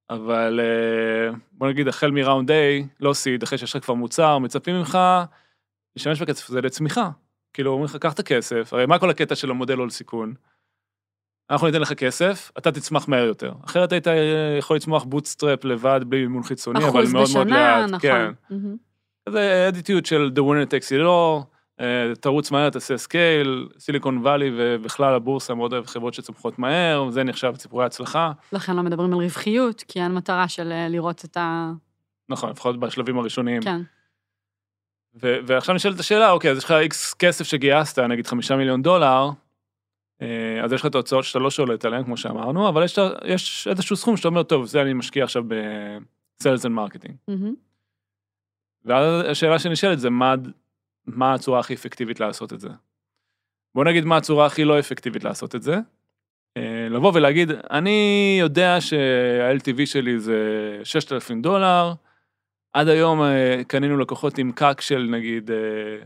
אבל 0.09 0.59
אה, 0.59 1.38
בוא 1.51 1.67
נגיד 1.67 1.88
החל 1.88 2.11
מ 2.11 2.18
round 2.18 2.51
A, 2.51 2.53
לא 2.99 3.13
seed, 3.13 3.43
אחרי 3.43 3.57
שיש 3.57 3.75
לך 3.75 3.83
כבר 3.83 3.93
מוצר, 3.93 4.38
מצפים 4.38 4.75
ממך 4.75 4.97
להשתמש 5.95 6.21
בכסף 6.21 6.49
הזה 6.49 6.61
לצמיחה. 6.61 7.09
כאילו 7.53 7.71
אומרים 7.71 7.85
לך, 7.85 7.95
קח 7.95 8.13
את 8.13 8.19
הכסף, 8.19 8.73
הרי 8.73 8.85
מה 8.85 8.99
כל 8.99 9.09
הקטע 9.09 9.35
של 9.35 9.51
המודל 9.51 9.77
הון 9.77 9.89
סיכון? 9.89 10.33
אנחנו 11.51 11.68
ניתן 11.68 11.81
לך 11.81 11.94
כסף, 11.94 12.51
אתה 12.57 12.71
תצמח 12.71 13.07
מהר 13.07 13.25
יותר. 13.25 13.51
אחרת 13.65 13.92
היית 13.92 14.07
אה, 14.07 14.56
יכול 14.59 14.75
לצמוח 14.75 15.03
bootstrap 15.03 15.65
לבד 15.65 16.00
בלי 16.07 16.21
מימון 16.21 16.44
חיצוני, 16.44 16.80
אבל 16.80 16.89
אחוז 16.89 17.13
מאוד 17.13 17.30
מאוד 17.33 17.48
בשנה, 17.48 17.80
לאט. 17.81 17.89
נכון. 17.89 18.00
כן. 18.00 18.31
מהמם. 18.50 18.75
זה 19.30 19.65
ה-DNA 19.67 20.05
של 20.06 20.31
The 20.36 20.39
winner 20.39 20.68
takes 20.69 20.88
it 20.88 21.06
all, 21.06 21.45
אה, 21.80 22.15
תרוץ 22.19 22.51
מהר, 22.51 22.69
תעשה 22.69 22.98
scale, 22.97 23.67
Silicon 23.79 24.17
Valley 24.17 24.51
ובכלל 24.57 25.13
הבורסה 25.13 25.53
מאוד 25.53 25.74
אוהב 25.74 25.86
חברות 25.86 26.13
שצומחות 26.13 26.59
מהר, 26.59 27.09
זה 27.09 27.24
נחשב 27.24 27.53
סיפורי 27.57 27.86
הצלחה. 27.86 28.31
לכן 28.53 28.75
לא 28.75 28.83
מדברים 28.83 29.13
על 29.13 29.19
רווחיות, 29.19 29.83
כי 29.88 30.01
אין 30.01 30.12
מטרה 30.12 30.48
של 30.48 30.71
אה, 30.71 30.88
לראות 30.89 31.25
את 31.25 31.38
ה... 31.38 31.71
נכון, 32.30 32.50
לפחות 32.50 32.80
בשלבים 32.80 33.18
הראשוניים. 33.18 33.62
כן. 33.62 33.81
ו- 35.21 35.38
ועכשיו 35.48 35.75
נשאלת 35.75 36.00
השאלה, 36.00 36.31
אוקיי, 36.31 36.51
אז 36.51 36.57
יש 36.57 36.63
לך 36.63 36.71
איקס 36.71 37.13
כסף 37.13 37.45
שגייסת, 37.45 38.00
נגיד 38.00 38.27
חמישה 38.27 38.56
מיליון 38.56 38.81
דולר, 38.81 39.30
אז 40.63 40.73
יש 40.73 40.81
לך 40.81 40.85
את 40.85 40.95
ההוצאות 40.95 41.23
שאתה 41.23 41.39
לא 41.39 41.51
שולט 41.51 41.85
עליהן, 41.85 42.03
כמו 42.03 42.18
שאמרנו, 42.18 42.69
אבל 42.69 42.83
יש, 42.85 43.00
יש 43.25 43.68
איזשהו 43.68 43.95
סכום 43.95 44.18
שאתה 44.18 44.27
אומר, 44.27 44.44
טוב, 44.44 44.65
זה 44.65 44.81
אני 44.81 44.94
משקיע 44.94 45.23
עכשיו 45.23 45.44
ב-Sales 45.47 46.65
and 46.65 46.72
Marketing. 46.77 47.31
ואז 48.86 49.25
השאלה 49.27 49.60
שנשאלת 49.60 50.00
זה 50.00 50.10
מה, 50.10 50.36
מה 51.05 51.34
הצורה 51.34 51.60
הכי 51.60 51.74
אפקטיבית 51.74 52.19
לעשות 52.19 52.53
את 52.53 52.60
זה. 52.60 52.69
בוא 53.75 53.86
נגיד 53.86 54.05
מה 54.05 54.17
הצורה 54.17 54.45
הכי 54.45 54.63
לא 54.63 54.79
אפקטיבית 54.79 55.24
לעשות 55.24 55.55
את 55.55 55.62
זה. 55.62 55.75
אה, 56.57 56.88
לבוא 56.89 57.12
ולהגיד, 57.15 57.51
אני 57.72 58.38
יודע 58.39 58.81
שה-LTV 58.81 59.86
שלי 59.86 60.19
זה 60.19 60.79
6,000 60.84 61.41
דולר, 61.41 61.93
עד 62.74 62.88
היום 62.88 63.22
אה, 63.22 63.62
קנינו 63.67 63.98
לקוחות 63.98 64.38
עם 64.38 64.51
קאק 64.51 64.81
של 64.81 65.07
נגיד, 65.12 65.51
אה, 65.51 66.05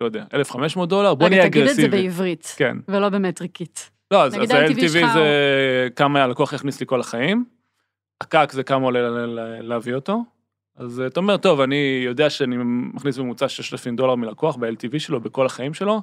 לא 0.00 0.06
יודע, 0.06 0.24
1,500 0.34 0.88
דולר, 0.88 1.14
בוא 1.14 1.28
נהיה 1.28 1.42
רגע, 1.42 1.50
תגיד 1.50 1.62
את 1.62 1.68
זה 1.68 1.82
אגרסיבי. 1.82 2.02
בעברית, 2.02 2.54
כן. 2.56 2.76
ולא 2.88 3.08
במטריקית. 3.08 3.90
לא, 4.10 4.24
אז 4.24 4.34
אז 4.34 4.50
ה-LTV 4.50 4.88
שלך 4.88 5.12
זה 5.12 5.88
כמה 5.96 6.24
הלקוח 6.24 6.52
יכניס 6.52 6.80
לי 6.80 6.86
כל 6.86 7.00
החיים, 7.00 7.44
הקאק 8.20 8.52
זה 8.52 8.62
כמה 8.62 8.84
עולה 8.84 9.26
להביא 9.60 9.94
אותו. 9.94 10.24
אז 10.76 11.02
אתה 11.06 11.20
אומר, 11.20 11.36
טוב, 11.36 11.60
אני 11.60 12.02
יודע 12.04 12.30
שאני 12.30 12.56
מכניס 12.94 13.18
ממוצע 13.18 13.48
6,000 13.48 13.96
דולר 13.96 14.14
מלקוח 14.14 14.56
ב-LTV 14.56 14.98
שלו 14.98 15.20
בכל 15.20 15.46
החיים 15.46 15.74
שלו, 15.74 16.02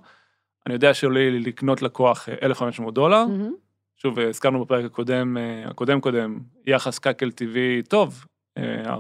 אני 0.66 0.74
יודע 0.74 0.94
שעולה 0.94 1.30
לי 1.30 1.40
לקנות 1.40 1.82
לקוח 1.82 2.30
אה, 2.30 2.36
1,500 2.44 2.94
דולר, 2.94 3.26
מהמם. 3.26 3.54
שוב, 3.98 4.20
אה, 4.20 4.30
הזכרנו 4.30 4.66
בפרק 4.66 4.86
הקודם, 4.86 5.38
אה, 5.38 5.70
הקודם 5.70 6.02
קודם, 6.02 6.40
יחס 6.66 7.00
CAC 7.00 7.24
LTV 7.24 7.88
טוב, 7.90 8.26
אה, 8.58 8.96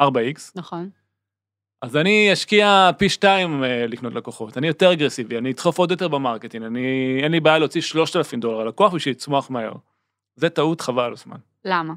4x, 0.00 0.52
נכון. 0.54 0.90
אז 1.82 1.96
אני 1.96 2.32
אשקיע 2.32 2.90
פי 2.98 3.08
שתיים 3.08 3.64
אה, 3.64 3.86
לקנות 3.86 4.14
לקוחות, 4.14 4.58
אני 4.58 4.66
יותר 4.66 4.92
אגרסיבי, 4.92 5.38
אני 5.38 5.50
אדחוף 5.50 5.78
עוד 5.78 5.90
יותר 5.90 6.08
ב 6.08 6.13
marketing, 6.13 6.64
אני, 6.64 7.20
אין 7.22 7.32
לי 7.32 7.40
בעיה 7.40 7.58
להוציא 7.58 7.80
3,000 7.80 8.40
דולר 8.40 8.64
ללקוח 8.64 8.94
בשביל 8.94 9.14
שיצמח 9.14 9.50
מהר. 9.50 9.72
זה 10.36 10.50
טעות 10.50 10.80
חבל 10.80 11.02
על 11.02 11.12
הזמן. 11.12 11.36
למה? 11.64 11.94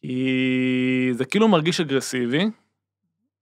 כי 0.00 1.08
זה 1.12 1.24
כאילו 1.24 1.48
מרגיש 1.48 1.80
אגרסיבי, 1.80 2.44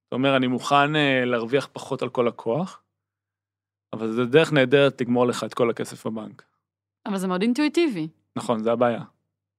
זאת 0.04 0.12
אומרת, 0.12 0.36
אני 0.36 0.46
מוכן 0.46 0.96
אה, 0.96 1.24
להרוויח 1.24 1.68
פחות 1.72 2.02
על 2.02 2.08
כל 2.08 2.24
לקוח, 2.28 2.82
אבל 3.92 4.12
זה 4.12 4.24
דרך 4.24 4.52
נהדרת 4.52 5.00
לגמור 5.00 5.26
לך 5.26 5.44
את 5.44 5.54
כל 5.54 5.70
הכסף 5.70 6.06
בבנק. 6.06 6.42
אבל 7.06 7.16
זה 7.16 7.28
מאוד 7.28 7.42
אינטואיטיבי. 7.42 8.08
נכון, 8.36 8.62
זה 8.62 8.72
הבעיה. 8.72 9.02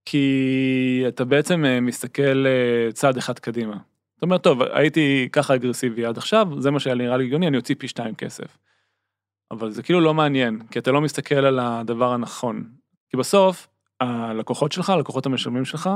כי 0.05 1.03
אתה 1.07 1.25
בעצם 1.25 1.65
אה, 1.65 1.81
מסתכל 1.81 2.45
צעד 2.93 3.17
אחד 3.17 3.39
קדימה. 3.39 3.77
זאת 4.15 4.24
אומרת, 4.24 4.43
טוב, 4.43 4.62
הייתי 4.62 5.29
ככה 5.31 5.55
אגרסיבי 5.55 6.05
עד 6.05 6.17
עכשיו, 6.17 6.48
זה 6.62 6.72
מה 6.72 6.79
שהיה 6.79 6.95
נראה 6.95 7.17
לי 7.17 7.24
הגיוני, 7.24 7.48
אני 7.48 7.57
אוציא 7.57 7.75
פי 7.79 7.88
שתיים 7.88 8.15
כסף. 8.15 8.57
אבל 9.51 9.72
זה 9.72 9.84
כאילו 9.84 10.01
לא 10.01 10.13
מעניין, 10.13 10.60
כי 10.72 10.79
אתה 10.79 10.91
לא 10.91 11.01
מסתכל 11.01 11.36
על 11.36 11.60
הדבר 11.60 12.13
הנכון. 12.13 12.69
כי 13.10 13.17
בסוף, 13.17 13.67
הלקוחות 14.00 14.72
שלך, 14.72 14.89
הלקוחות 14.89 15.25
המשלמים 15.25 15.65
שלך, 15.65 15.89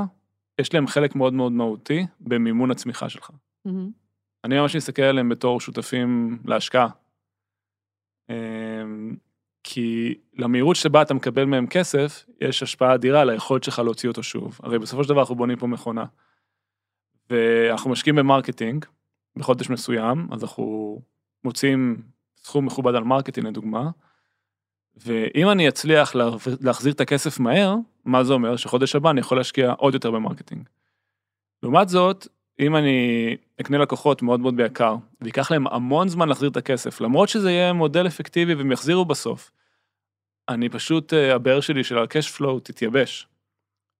יש 0.58 0.74
להם 0.74 0.86
חלק 0.86 1.14
מאוד 1.16 1.32
מאוד 1.32 1.52
מהותי 1.52 2.06
במימון 2.20 2.70
הצמיחה 2.70 3.08
שלך. 3.08 3.30
מהמם. 3.64 3.90
אני 4.44 4.60
ממש 4.60 4.76
מסתכל 4.76 5.02
עליהם 5.02 5.28
בתור 5.28 5.60
שותפים 5.60 6.38
להשקעה. 6.44 6.88
אמ, 8.30 9.16
כי 9.64 10.14
למהירות 10.38 10.76
שבה 10.76 11.02
אתה 11.02 11.14
מקבל 11.14 11.44
מהם 11.44 11.66
כסף, 11.66 12.26
יש 12.40 12.62
השפעה 12.62 12.94
אדירה 12.94 13.20
על 13.20 13.30
היכולת 13.30 13.64
שלך 13.64 13.78
להוציא 13.78 14.08
אותו 14.08 14.22
שוב. 14.22 14.58
הרי 14.62 14.78
בסופו 14.78 15.04
של 15.04 15.08
דבר 15.08 15.20
אנחנו 15.20 15.34
בונים 15.34 15.58
פה 15.58 15.66
מכונה. 15.66 16.04
ואנחנו 17.30 17.90
משקיעים 17.90 18.16
ב 18.16 18.23
marketing 18.23 18.84
בחודש 19.36 19.70
מסוים, 19.70 20.28
אז 20.32 20.42
אנחנו 20.42 20.98
מוצאים 21.44 22.02
סכום 22.36 22.66
מכובד 22.66 22.94
על 22.94 23.04
marketing 23.04 23.46
לדוגמה, 23.46 23.90
ואם 24.96 25.50
אני 25.50 25.68
אצליח 25.68 26.14
לה- 26.14 26.30
להחזיר 26.60 26.92
את 26.92 27.00
הכסף 27.00 27.40
מהר, 27.40 27.74
מה 28.04 28.24
זה 28.24 28.32
אומר? 28.32 28.56
שחודש 28.56 28.96
הבא 28.96 29.10
אני 29.10 29.20
יכול 29.20 29.38
להשקיע 29.38 29.72
עוד 29.72 29.94
יותר 29.94 30.10
ב 30.10 30.15
marketing. 30.15 30.68
לעומת 31.62 31.88
זאת, 31.88 32.26
אם 32.60 32.76
אני 32.76 33.36
אקנה 33.60 33.78
לקוחות 33.78 34.22
מאוד 34.22 34.40
מאוד 34.40 34.56
ביוקר, 34.56 34.96
וייקח 35.20 35.50
להם 35.50 35.66
המון 35.66 36.08
זמן 36.08 36.28
להחזיר 36.28 36.48
את 36.48 36.56
הכסף, 36.56 37.00
למרות 37.00 37.28
שזה 37.28 37.50
יהיה 37.50 37.72
מודל 37.72 38.06
אפקטיבי 38.06 38.54
והם 38.54 38.72
יחזירו 38.72 39.04
בסוף, 39.04 39.50
אני 40.48 40.68
פשוט, 40.68 41.14
אה, 41.14 41.34
הבאר 41.34 41.60
שלי 41.60 41.84
של 41.84 41.98
ה-cash 41.98 42.36
flow 42.38 42.60
תתייבש. 42.62 43.26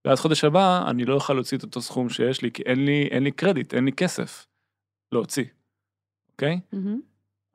ואז 0.04 0.20
חודש 0.20 0.44
הבא 0.44 0.90
אני 0.90 1.04
לא 1.04 1.14
אוכל 1.14 1.32
להוציא 1.34 1.58
את 1.58 1.62
אותו 1.62 1.82
סכום 1.82 2.08
שיש 2.08 2.42
לי, 2.42 2.50
כי 2.50 2.62
אין 2.62 2.84
לי, 2.84 3.08
אין 3.10 3.22
לי 3.22 3.32
קרדיט, 3.32 3.74
אין 3.74 3.84
לי 3.84 3.92
כסף 3.92 4.46
להוציא, 5.12 5.44
אוקיי? 6.32 6.60
מהמם. 6.72 7.00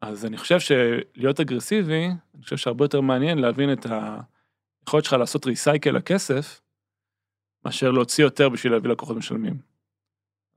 אז 0.01 0.25
אני 0.25 0.37
חושב 0.37 0.59
שלהיות 0.59 1.39
אגרסיבי, 1.39 2.05
אני 2.35 2.43
חושב 2.43 2.57
שהרבה 2.57 2.85
יותר 2.85 3.01
מעניין 3.01 3.37
להבין 3.37 3.73
את 3.73 3.85
היכולת 3.85 5.03
שלך 5.03 5.13
לעשות 5.13 5.45
ריסייקל 5.45 5.91
לכסף, 5.91 6.61
מאשר 7.65 7.91
להוציא 7.91 8.23
יותר 8.23 8.49
בשביל 8.49 8.73
להביא 8.73 8.89
לקוחות 8.89 9.17
משלמים. 9.17 9.57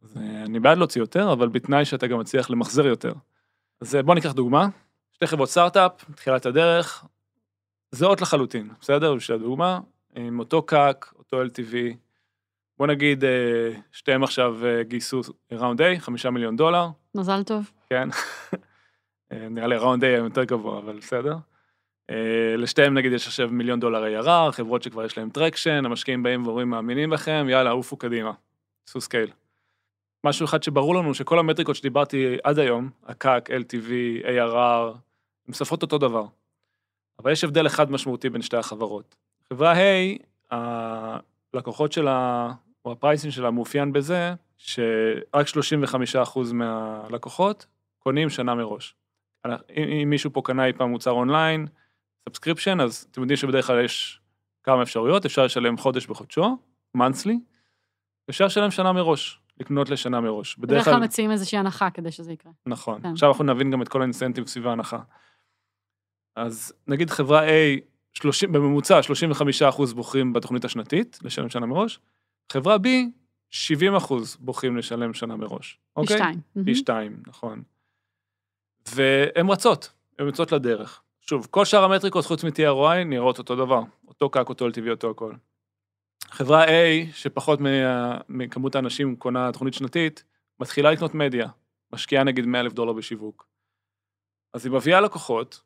אז 0.03 0.17
אה, 0.17 0.45
אני 0.45 0.61
בעד 0.61 0.79
להוציא 0.79 1.01
יותר, 1.01 1.33
אבל 1.33 1.49
בתנאי 1.49 1.85
שאתה 1.85 2.07
גם 2.07 2.19
מצליח 2.19 2.51
למחזר 2.51 2.87
יותר. 2.87 3.13
אז 3.81 3.95
אה, 3.95 4.03
בוא 4.03 4.15
ניקח 4.15 4.33
דוגמה, 4.33 4.69
שתי 5.13 5.27
חברות 5.27 5.49
סטארט-אפ, 5.49 6.05
תחילת 6.15 6.47
הדרך, 6.47 7.05
זהות 7.91 8.21
לחלוטין, 8.21 8.71
בסדר? 8.81 9.15
בשביל 9.15 9.39
הדוגמה, 9.39 9.81
עם 10.15 10.39
אותו 10.39 10.63
קאק, 10.63 11.15
אותו 11.33 11.45
LTV, 11.45 11.97
בוא 12.79 12.87
נגיד, 12.87 13.25
אה, 13.25 13.71
שתיהן 13.93 14.23
עכשיו 14.23 14.67
אה, 14.67 14.83
גייסו 14.83 15.21
round 15.53 15.81
A, 15.81 15.85
חמישה 15.99 16.31
מיליון 16.31 16.57
דולר, 16.57 16.89
מזל 17.15 17.43
טוב. 17.43 17.71
כן. 17.91 18.09
אה, 19.33 19.49
נראה 19.51 19.67
לי 19.67 19.77
round 19.77 20.05
A 20.05 20.07
יותר 20.07 20.45
גבוה, 20.45 20.79
אבל 20.79 20.97
בסדר. 20.97 21.37
לשתיהם 22.59 22.95
נגיד 22.95 23.13
יש 23.13 23.27
עכשיו 23.27 23.49
מיליון 23.49 23.81
דולר 23.81 24.23
ARR, 24.23 24.53
חברות 24.53 24.83
שכבר 24.83 25.05
יש 25.05 25.19
להם 25.19 25.31
traction, 25.31 25.83
המשקיעים 25.85 26.23
באים 26.23 26.47
ואומרים 26.47 26.71
מאמינים 26.71 27.11
בכם, 27.11 27.47
יאללה, 27.51 27.71
עופו 27.71 27.97
קדימה, 27.97 28.33
עשו 28.89 29.01
scale. 29.01 29.31
משהו 30.25 30.45
אחד 30.45 30.63
שברור 30.63 30.95
לנו 30.95 31.15
שכל 31.15 31.39
המטריקות 31.39 31.77
שדיברתי 31.77 32.37
עד 32.45 32.59
היום, 32.59 32.91
ה-CAC, 33.07 33.49
LTV, 33.49 33.91
ARR, 34.25 34.95
הן 34.95 35.49
מספרות 35.49 35.83
אותו 35.83 35.99
דבר. 35.99 36.25
אבל 37.19 37.33
יש 37.33 37.45
הבדל 37.45 37.67
אחד 37.67 37.91
משמעותי 37.91 38.31
בין 38.31 38.43
שתי 38.43 38.57
החברות. 38.57 39.17
חברה 39.53 39.75
A, 39.75 40.23
הלקוחות 40.51 41.93
שלה, 41.93 42.49
או 42.85 42.93
ה 42.93 42.98
pricing 42.98 43.33
שלה 43.33 43.51
מאופיין 43.51 43.93
בזה, 43.93 44.35
שרק 44.57 45.47
35% 45.47 46.53
מהלקוחות 46.53 47.67
קונים 47.99 48.31
שנה 48.31 48.55
מראש. 48.55 48.95
אם, 49.47 50.11
מישהו 50.11 50.33
פה 50.33 50.43
קנה 50.45 50.67
אי 50.67 50.73
פעם 50.73 50.91
מוצר 50.91 51.11
online, 51.11 51.67
subscription, 52.25 52.81
אז 52.81 53.09
אתם 53.11 53.21
יודעים 53.21 53.37
שבדרך 53.37 53.67
כלל 53.67 53.85
יש 53.85 54.21
כמה 54.63 54.83
אפשרויות, 54.83 55.27
אפשר 55.27 55.45
לשלם 55.45 55.77
חודש 55.77 56.07
בחודשו, 56.07 56.57
monthly, 56.97 57.35
אפשר 58.31 58.47
לשלם 58.47 58.71
שנה 58.71 58.93
מראש, 58.93 59.41
לקנות 59.61 59.91
לשנה 59.91 60.21
מראש. 60.21 60.57
בדרך 60.57 60.85
כלל 60.85 61.01
מציעים 61.01 61.31
איזושהי 61.31 61.59
הנחה 61.59 61.91
כדי 61.91 62.13
שזה 62.13 62.33
יקרה. 62.33 62.53
נכון. 62.67 63.03
כן. 63.03 63.13
עכשיו 63.13 63.29
אנחנו 63.29 63.45
נבין 63.45 63.71
גם 63.71 63.83
את 63.83 63.89
כל 63.89 64.01
ה 64.01 64.05
incentive 64.05 64.47
סביב 64.47 64.67
ההנחה. 64.67 64.99
אז 66.37 66.73
נגיד 66.87 67.11
חברה 67.11 67.47
A, 67.47 67.51
30, 68.15 68.53
בממוצע 68.53 69.01
35% 69.81 69.95
בוחרים 69.95 70.33
בתוכנית 70.33 70.65
השנתית, 70.65 71.19
לשלם 71.23 71.49
שנה 71.49 71.67
מראש, 71.67 72.01
חברה 72.53 72.77
B, 72.77 72.87
70% 73.53 74.13
בוחרים 74.41 74.77
לשלם 74.77 75.15
שנה 75.15 75.37
מראש. 75.37 75.73
פי 75.95 76.01
אוקיי? 76.01 76.17
שתיים. 76.17 76.41
פי. 76.65 76.75
שתיים, 76.75 77.23
נכון. 77.27 77.63
והן 78.89 79.49
רצות, 79.51 79.93
הן 80.19 80.27
יוצאות 80.27 80.53
לדרך. 80.53 81.03
שוב, 81.21 81.47
כל 81.51 81.65
שאר 81.65 81.85
המטריקות 81.85 82.25
חוץ 82.25 82.45
מ-TROI 82.45 83.05
נראות 83.07 83.39
אותו 83.39 83.57
דבר, 83.57 83.81
אותו 84.09 84.31
קאק, 84.31 84.49
אותו 84.49 84.69
LTV, 84.69 84.91
אותו 84.91 85.11
הכל. 85.11 85.33
חברה 86.25 86.65
A, 86.65 86.71
שפחות 87.13 87.61
מה- 87.61 88.19
מכמות 88.29 88.75
האנשים 88.75 89.17
קונה 89.17 89.53
תוכנית 89.53 89.75
שנתית, 89.75 90.25
מתחילה 90.61 90.91
לקנות 90.91 91.15
מדיה, 91.15 91.49
משקיעה 91.93 92.25
נגיד 92.25 92.47
100 92.47 92.61
אלף 92.61 92.73
דולר 92.73 92.93
בשיווק. 92.93 93.47
אז 94.55 94.67
היא 94.67 94.73
מביאה 94.73 95.01
לקוחות, 95.01 95.61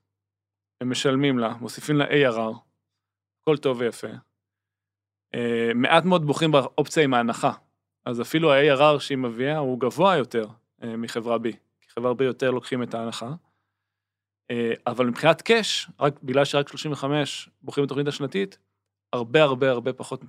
הם 0.83 0.91
משלמים 0.91 1.39
לה, 1.39 1.55
מוסיפים 1.61 1.97
לה 1.97 2.05
ARR, 2.05 2.57
הכל 3.43 3.57
טוב 3.57 3.81
ויפה. 3.81 4.09
אה, 5.35 5.71
מעט 5.75 6.05
מאוד 6.05 6.27
בוחרים 6.27 6.53
באופציה 6.53 7.05
עם 7.05 7.15
ההנחה, 7.15 7.53
אז 8.05 8.21
אפילו 8.21 8.53
ה-ARR 8.53 9.01
שהיא 9.01 9.19
מביאה 9.19 9.59
הוא 9.59 9.81
גבוה 9.81 10.17
יותר 10.17 10.47
אה, 10.83 10.97
מחברה 10.97 11.37
B, 11.37 11.43
כי 11.81 11.91
חברה 11.91 12.13
B 12.13 12.23
יותר 12.23 12.51
לוקחים 12.51 12.83
את 12.83 12.95
ההנחה. 12.95 13.33
אה, 14.51 14.73
אבל 14.87 15.07
מבחינת 15.07 15.43
קאש, 15.43 15.91
רק 16.01 16.23
בגלל 16.23 16.45
שרק 16.45 16.69
35 16.69 17.49
בוחרים 17.63 17.87
בתוכנית 17.87 18.09
השנתית, 18.09 18.59
הרבה 19.13 19.43
הרבה 19.43 19.71
הרבה 19.71 19.93
פחות 19.93 20.25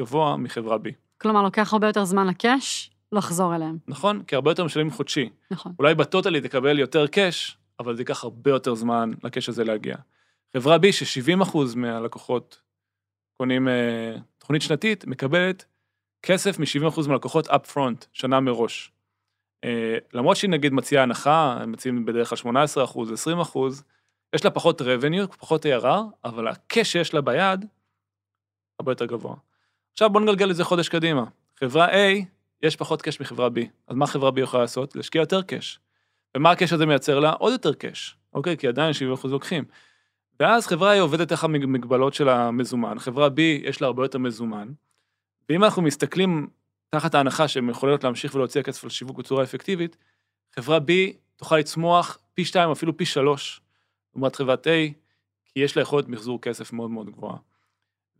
גבוה 0.00 0.36
מחברה 0.36 0.76
B. 0.76 0.88
כלומר, 1.18 1.42
לוקח 1.42 1.72
הרבה 1.72 1.86
יותר 1.86 2.04
זמן 2.04 2.26
לקאש 2.26 2.90
לחזור 3.12 3.54
אליהם. 3.54 3.78
נכון? 3.88 4.22
כי 4.22 4.34
הרבה 4.34 4.50
יותר 4.50 4.64
משלמים 4.64 4.90
חודשי. 4.90 5.30
נכון. 5.50 5.72
אולי 5.78 5.94
בטוטלי 5.94 6.40
תקבל 6.40 6.78
יותר 6.78 7.06
קאש, 7.06 7.56
אבל 7.80 7.96
זה 7.96 8.02
ייקח 8.02 8.24
הרבה 8.24 8.50
יותר 8.50 8.74
זמן 8.74 9.10
לקאש 9.24 9.48
הזה 9.48 9.64
להגיע. 9.64 9.96
חברה 10.56 10.76
B, 10.76 10.92
ש-70% 10.92 11.58
מהלקוחות 11.76 12.62
קונים 13.36 13.68
אה, 13.68 14.16
תוכנית 14.38 14.62
שנתית, 14.62 15.04
מקבלת 15.06 15.64
כסף 16.22 16.58
מ-70% 16.58 17.08
מהלקוחות 17.08 17.48
up 17.48 17.72
front, 17.74 18.06
שנה 18.12 18.40
מראש. 18.40 18.92
אה, 19.64 19.98
למרות 20.12 20.36
שהיא 20.36 20.50
נגיד 20.50 20.72
מציעה 20.72 21.02
הנחה, 21.02 21.58
הם 21.60 21.72
מציעים 21.72 22.04
בדרך 22.04 22.28
כלל 22.28 22.38
18%, 22.38 22.42
20%, 23.52 23.58
יש 24.34 24.44
לה 24.44 24.50
פחות 24.50 24.80
revenue, 24.80 25.36
פחות 25.38 25.66
ARR, 25.66 25.86
אבל 26.24 26.48
הקאש 26.48 26.92
שיש 26.92 27.14
לה 27.14 27.20
ביד, 27.20 27.64
הרבה 28.80 28.92
יותר 28.92 29.06
גבוה. 29.06 29.36
עכשיו 29.92 30.10
בואו 30.10 30.24
נגלגל 30.24 30.50
את 30.50 30.56
זה 30.56 30.64
חודש 30.64 30.88
קדימה. 30.88 31.24
חברה 31.56 31.88
A, 31.88 32.24
יש 32.62 32.76
פחות 32.76 33.02
קאש 33.02 33.20
מחברה 33.20 33.48
B, 33.48 33.60
אז 33.86 33.96
מה 33.96 34.06
חברה 34.06 34.30
B 34.30 34.40
יכולה 34.40 34.62
לעשות? 34.62 34.96
להשקיע 34.96 35.20
יותר 35.20 35.42
קאש. 35.42 35.80
ומה 36.36 36.50
הקאש 36.50 36.72
הזה 36.72 36.86
מייצר 36.86 37.18
לה? 37.18 37.30
עוד 37.30 37.52
יותר 37.52 37.74
קאש, 37.74 38.16
אוקיי? 38.34 38.56
כי 38.56 38.68
עדיין 38.68 38.92
70% 39.24 39.28
לוקחים. 39.28 39.64
ואז 40.40 40.66
חברה 40.66 40.96
A 40.96 41.00
עובדת 41.00 41.28
תחת 41.28 41.44
המגבלות 41.44 42.14
של 42.14 42.28
המזומן, 42.28 42.98
חברה 42.98 43.28
B 43.28 43.40
יש 43.40 43.80
לה 43.80 43.86
הרבה 43.86 44.04
יותר 44.04 44.18
מזומן, 44.18 44.68
ואם 45.48 45.64
אנחנו 45.64 45.82
מסתכלים 45.82 46.48
תחת 46.90 47.14
ההנחה 47.14 47.48
שהן 47.48 47.68
יכולות 47.68 48.04
להמשיך 48.04 48.34
ולהוציא 48.34 48.60
הכסף 48.60 48.84
על 48.84 48.90
שיווק 48.90 49.18
בצורה 49.18 49.44
אפקטיבית, 49.44 49.96
חברה 50.54 50.78
B 50.78 50.90
תוכל 51.36 51.56
לצמוח 51.56 52.18
פי 52.34 52.44
2, 52.44 52.70
אפילו 52.70 52.96
פי 52.96 53.04
3, 53.04 53.60
לעומת 54.14 54.36
חברת 54.36 54.66
A, 54.66 54.70
כי 55.44 55.60
יש 55.60 55.76
לה 55.76 55.82
יכולת 55.82 56.08
מחזור 56.08 56.40
כסף 56.40 56.72
מאוד 56.72 56.90
מאוד 56.90 57.10
גבוהה. 57.10 57.36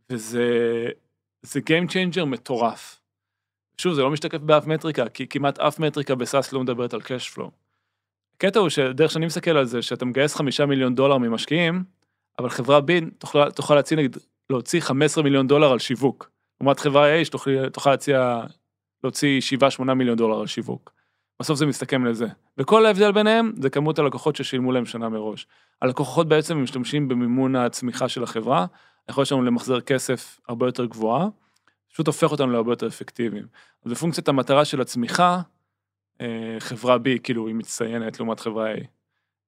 וזה 0.09 0.87
זה 1.41 1.59
Game 1.59 1.91
Changer 1.91 2.25
מטורף. 2.25 2.99
שוב, 3.77 3.93
זה 3.93 4.01
לא 4.01 4.11
משתקף 4.11 4.37
באף 4.37 4.67
מטריקה, 4.67 5.09
כי 5.09 5.27
כמעט 5.27 5.59
אף 5.59 5.79
מטריקה 5.79 6.15
בסאס 6.15 6.53
לא 6.53 6.59
מדברת 6.59 6.93
על 6.93 7.01
cash 7.01 7.35
flow. 7.35 7.60
הקטע 8.45 8.59
הוא 8.59 8.69
שדרך 8.69 9.11
שאני 9.11 9.25
מסתכל 9.25 9.51
על 9.51 9.65
זה, 9.65 9.81
שאתה 9.81 10.05
מגייס 10.05 10.35
חמישה 10.35 10.65
מיליון 10.65 10.95
דולר 10.95 11.17
ממשקיעים, 11.17 11.83
אבל 12.39 12.49
חברה 12.49 12.81
בין 12.81 13.09
תוכל, 13.17 13.51
תוכל 13.51 13.75
להציע 13.75 13.97
נגיד, 13.97 14.17
להוציא 14.49 14.81
15 14.81 15.23
מיליון 15.23 15.47
דולר 15.47 15.71
על 15.71 15.79
שיווק. 15.79 16.31
לעומת 16.61 16.79
חברה 16.79 17.21
A 17.21 17.25
שתוכל 17.25 17.69
תוכל 17.69 17.91
להציע, 17.91 18.43
להוציא 19.03 19.41
7-8 19.79 19.83
מיליון 19.93 20.17
דולר 20.17 20.39
על 20.39 20.47
שיווק. 20.47 20.91
בסוף 21.39 21.57
זה 21.57 21.65
מסתכם 21.65 22.05
לזה. 22.05 22.27
וכל 22.57 22.85
ההבדל 22.85 23.11
ביניהם 23.11 23.53
זה 23.61 23.69
כמות 23.69 23.99
הלקוחות 23.99 24.35
ששילמו 24.35 24.71
להם 24.71 24.85
שנה 24.85 25.09
מראש. 25.09 25.47
הלקוחות 25.81 26.27
בעצם 26.27 26.63
משתמשים 26.63 27.07
במימון 27.07 27.55
הצמיחה 27.55 28.09
של 28.09 28.23
החברה, 28.23 28.65
היכולת 29.07 29.27
שלנו 29.27 29.43
למחזר 29.43 29.81
כסף 29.81 30.39
הרבה 30.47 30.67
יותר 30.67 30.85
גבוהה, 30.85 31.27
פשוט 31.93 32.07
הופך 32.07 32.31
אותנו 32.31 32.51
להרבה 32.51 32.71
יותר 32.71 32.87
אפקטיביים. 32.87 33.45
אז 33.85 33.91
המטרה 34.27 34.65
של 34.65 34.81
הצמיחה, 34.81 35.41
חברה 36.59 36.95
B 36.95 37.19
כאילו 37.23 37.47
היא 37.47 37.55
מצטיינת 37.55 38.19
לעומת 38.19 38.39
חברה 38.39 38.75
A. 38.75 38.77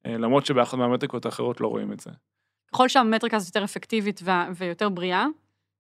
אה, 0.06 0.18
למרות 0.18 0.46
שבאחת 0.46 0.78
מהמטריקות 0.78 1.26
האחרות 1.26 1.62
לא 1.62 1.68
רואים 1.68 1.94
את 1.94 2.00
זה. 2.00 2.10
ככל 2.74 2.88
שהמטריקה 2.88 3.38
הזאת 3.38 3.56
יותר 3.56 3.64
אפקטיבית 3.64 4.22
ויותר 4.56 4.90
בריאה, 4.90 5.26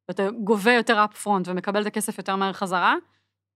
ואתה 0.08 0.32
גובה 0.44 0.74
יותר 0.74 1.06
אפ 1.06 1.14
פרונט 1.18 1.48
ומקבל 1.48 1.82
את 1.82 1.86
הכסף 1.86 2.18
יותר 2.18 2.36
מהר 2.36 2.54
חזרה, 2.54 2.96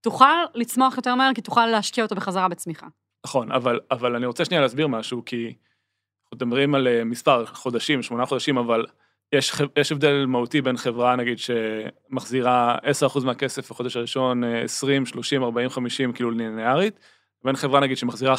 תוכל 0.00 0.44
לצמוח 0.54 0.96
יותר 0.96 1.14
מהר, 1.14 1.34
כי 1.34 1.40
תוכל 1.40 1.66
להשקיע 1.66 2.04
אותו 2.04 2.14
בחזרה 2.14 2.48
בצמיחה. 2.48 2.86
נכון, 3.26 3.52
אבל, 3.52 3.80
אבל 3.90 4.16
אני 4.16 4.26
רוצה 4.26 4.44
שנייה 4.44 4.62
להסביר 4.62 4.86
משהו, 4.86 5.22
כי 5.24 5.46
אנחנו 5.46 6.46
מדברים 6.46 6.74
על 6.74 6.88
אה, 6.88 7.04
מספר 7.04 7.46
חודשים, 7.46 8.02
שמונה 8.02 8.26
חודשים, 8.26 8.58
אבל 8.58 8.86
יש, 9.32 9.52
יש 9.76 9.92
הבדל 9.92 10.24
מהותי 10.26 10.60
בין 10.60 10.76
חברה, 10.76 11.16
נגיד, 11.16 11.38
שמחזירה 11.38 12.78
10% 13.14 13.24
מהכסף 13.24 13.70
בחודש 13.70 13.96
הראשון, 13.96 14.44
אה, 14.44 14.62
20, 14.62 15.06
30, 15.06 15.42
40, 15.42 15.70
50, 15.70 16.12
כאילו 16.12 16.30
ליניארית, 16.30 17.00
לבין 17.42 17.56
חברה, 17.56 17.80
נגיד, 17.80 17.96
שמחזירה 17.96 18.34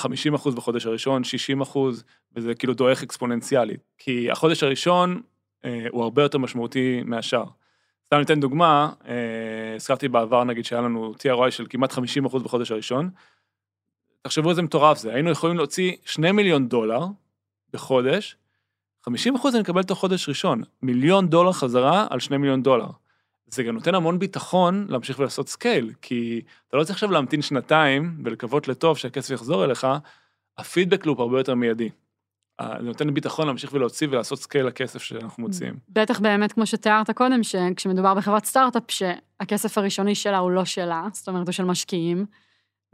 50% 0.46 0.52
בחודש 0.56 0.86
הראשון, 0.86 1.22
60%, 1.62 1.78
וזה 2.36 2.56
כאילו 2.56 2.74
דועך 2.74 3.04
אקספוננציאלית. 3.04 3.80
כי 3.98 4.32
החודש 4.32 4.64
הראשון 4.64 5.22
אה, 5.66 5.86
הוא 5.92 6.04
הרבה 6.04 6.22
יותר 6.22 6.38
משמעותי 6.38 7.02
מהשאר. 7.06 7.44
סתם 8.06 8.18
ניתן 8.18 8.40
דוגמה, 8.40 8.92
אה, 9.08 9.76
הזכרתי 9.76 10.08
בעבר, 10.08 10.44
נגיד, 10.44 10.66
שהיה 10.66 10.82
לנו 10.82 11.14
TROI 11.18 11.52
של 11.52 11.66
כמעט 11.70 11.92
50% 11.92 11.98
בחודש 12.44 12.72
הראשון. 12.72 13.10
תחשבו 14.22 14.50
איזה 14.50 14.62
מטורף 14.62 14.98
זה, 14.98 15.14
היינו 15.14 15.30
יכולים 15.30 15.58
להוציא 15.58 15.94
2 16.06 16.36
מיליון 16.36 16.68
דולר 16.68 17.06
בחודש, 17.74 18.36
50 19.06 19.36
אחוז 19.36 19.56
אני 19.56 19.62
מקבל 19.62 19.84
תוך 19.84 20.00
חודש 20.00 20.30
ראשון, 20.30 20.64
מיליון 20.82 21.28
דולר 21.28 21.52
חזרה 21.52 22.08
על 22.10 22.20
2 22.20 22.42
מיליון 22.42 22.64
דולר. 22.64 22.88
זה 23.54 23.64
גם 23.64 23.74
נותן 23.74 23.96
המון 23.96 24.20
ביטחון 24.20 24.86
להמשיך 24.90 25.20
ולעשות 25.20 25.50
scale, 25.50 25.94
כי 26.02 26.42
אתה 26.68 26.78
לא 26.78 26.84
צריך 26.84 26.96
עכשיו 26.96 27.12
להמתין 27.12 27.42
שנתיים 27.42 28.22
ולקוות 28.24 28.68
לטוב 28.68 28.98
שהכסף 28.98 29.34
יחזור 29.34 29.66
אליך, 29.66 29.88
ה 30.58 30.63
feedback 30.63 31.06
loop 31.06 31.20
הרבה 31.20 31.40
יותר 31.40 31.56
מיידי. 31.56 31.90
אה, 32.60 32.76
זה 32.80 32.86
נותן 32.88 33.14
ביטחון 33.14 33.48
להמשיך 33.48 33.74
ולהוציא 33.74 34.08
ולעשות 34.12 34.40
scale 34.40 34.66
לכסף 34.66 35.02
שאנחנו 35.02 35.44
מוציאים. 35.44 35.74
בטח 35.90 36.20
באמת, 36.20 36.52
כמו 36.54 36.66
שתיארת 36.66 37.12
קודם, 37.12 37.44
שכשמדובר 37.44 38.14
בחברת 38.14 38.46
סטארט-אפ, 38.46 38.92
שהכסף 38.92 39.78
הראשוני 39.78 40.16
שלה 40.16 40.38
הוא 40.38 40.52
לא 40.52 40.66
שלה, 40.66 41.08
זאת 41.14 41.28
אומרת, 41.28 41.48
הוא 41.48 41.54
של 41.54 41.66
משקיעים, 41.66 42.26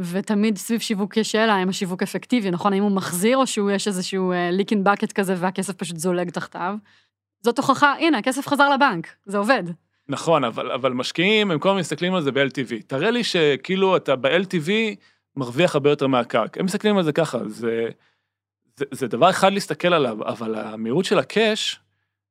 ותמיד 0.01 0.57
סביב 0.57 0.79
שיווק 0.79 1.17
יש 1.17 1.31
שאלה, 1.31 1.53
האם 1.55 1.69
השיווק 1.69 2.03
אפקטיבי, 2.03 2.51
נכון? 2.51 2.73
האם 2.73 2.83
הוא 2.83 2.91
מחזיר, 2.91 3.37
או 3.37 3.47
שהוא 3.47 3.71
יש 3.71 3.87
איזשהו 3.87 4.33
leak 4.51 4.71
in 4.71 4.83
bucket 4.83 5.11
כזה, 5.11 5.35
והכסף 5.37 5.73
פשוט 5.73 5.97
זולג 5.97 6.29
תחתיו. 6.29 6.75
זאת 7.43 7.57
הוכחה, 7.57 7.93
הנה, 7.99 8.17
הכסף 8.17 8.47
חזר 8.47 8.69
לבנק, 8.69 9.07
זה 9.25 9.37
עובד. 9.37 9.63
נכון, 10.07 10.43
אבל, 10.43 10.71
אבל 10.71 10.93
משקיעים, 10.93 11.51
הם 11.51 11.59
כל 11.59 11.69
הזמן 11.69 11.79
מסתכלים 11.79 12.15
על 12.15 12.21
זה 12.21 12.31
ב-LTV. 12.31 12.83
תראה 12.87 13.11
לי 13.11 13.23
שכאילו 13.23 13.97
אתה 13.97 14.15
ב-LTV 14.15 14.69
מרוויח 15.35 15.75
הרבה 15.75 15.89
יותר 15.89 16.07
מהקרק. 16.07 16.57
הם 16.57 16.65
מסתכלים 16.65 16.97
על 16.97 17.03
זה 17.03 17.11
ככה, 17.11 17.39
זה, 17.47 17.89
זה, 18.75 18.85
זה 18.91 19.07
דבר 19.07 19.29
אחד 19.29 19.53
להסתכל 19.53 19.93
עליו, 19.93 20.17
אבל 20.27 20.55
המהירות 20.55 21.05
של 21.05 21.19
הקאש, 21.19 21.79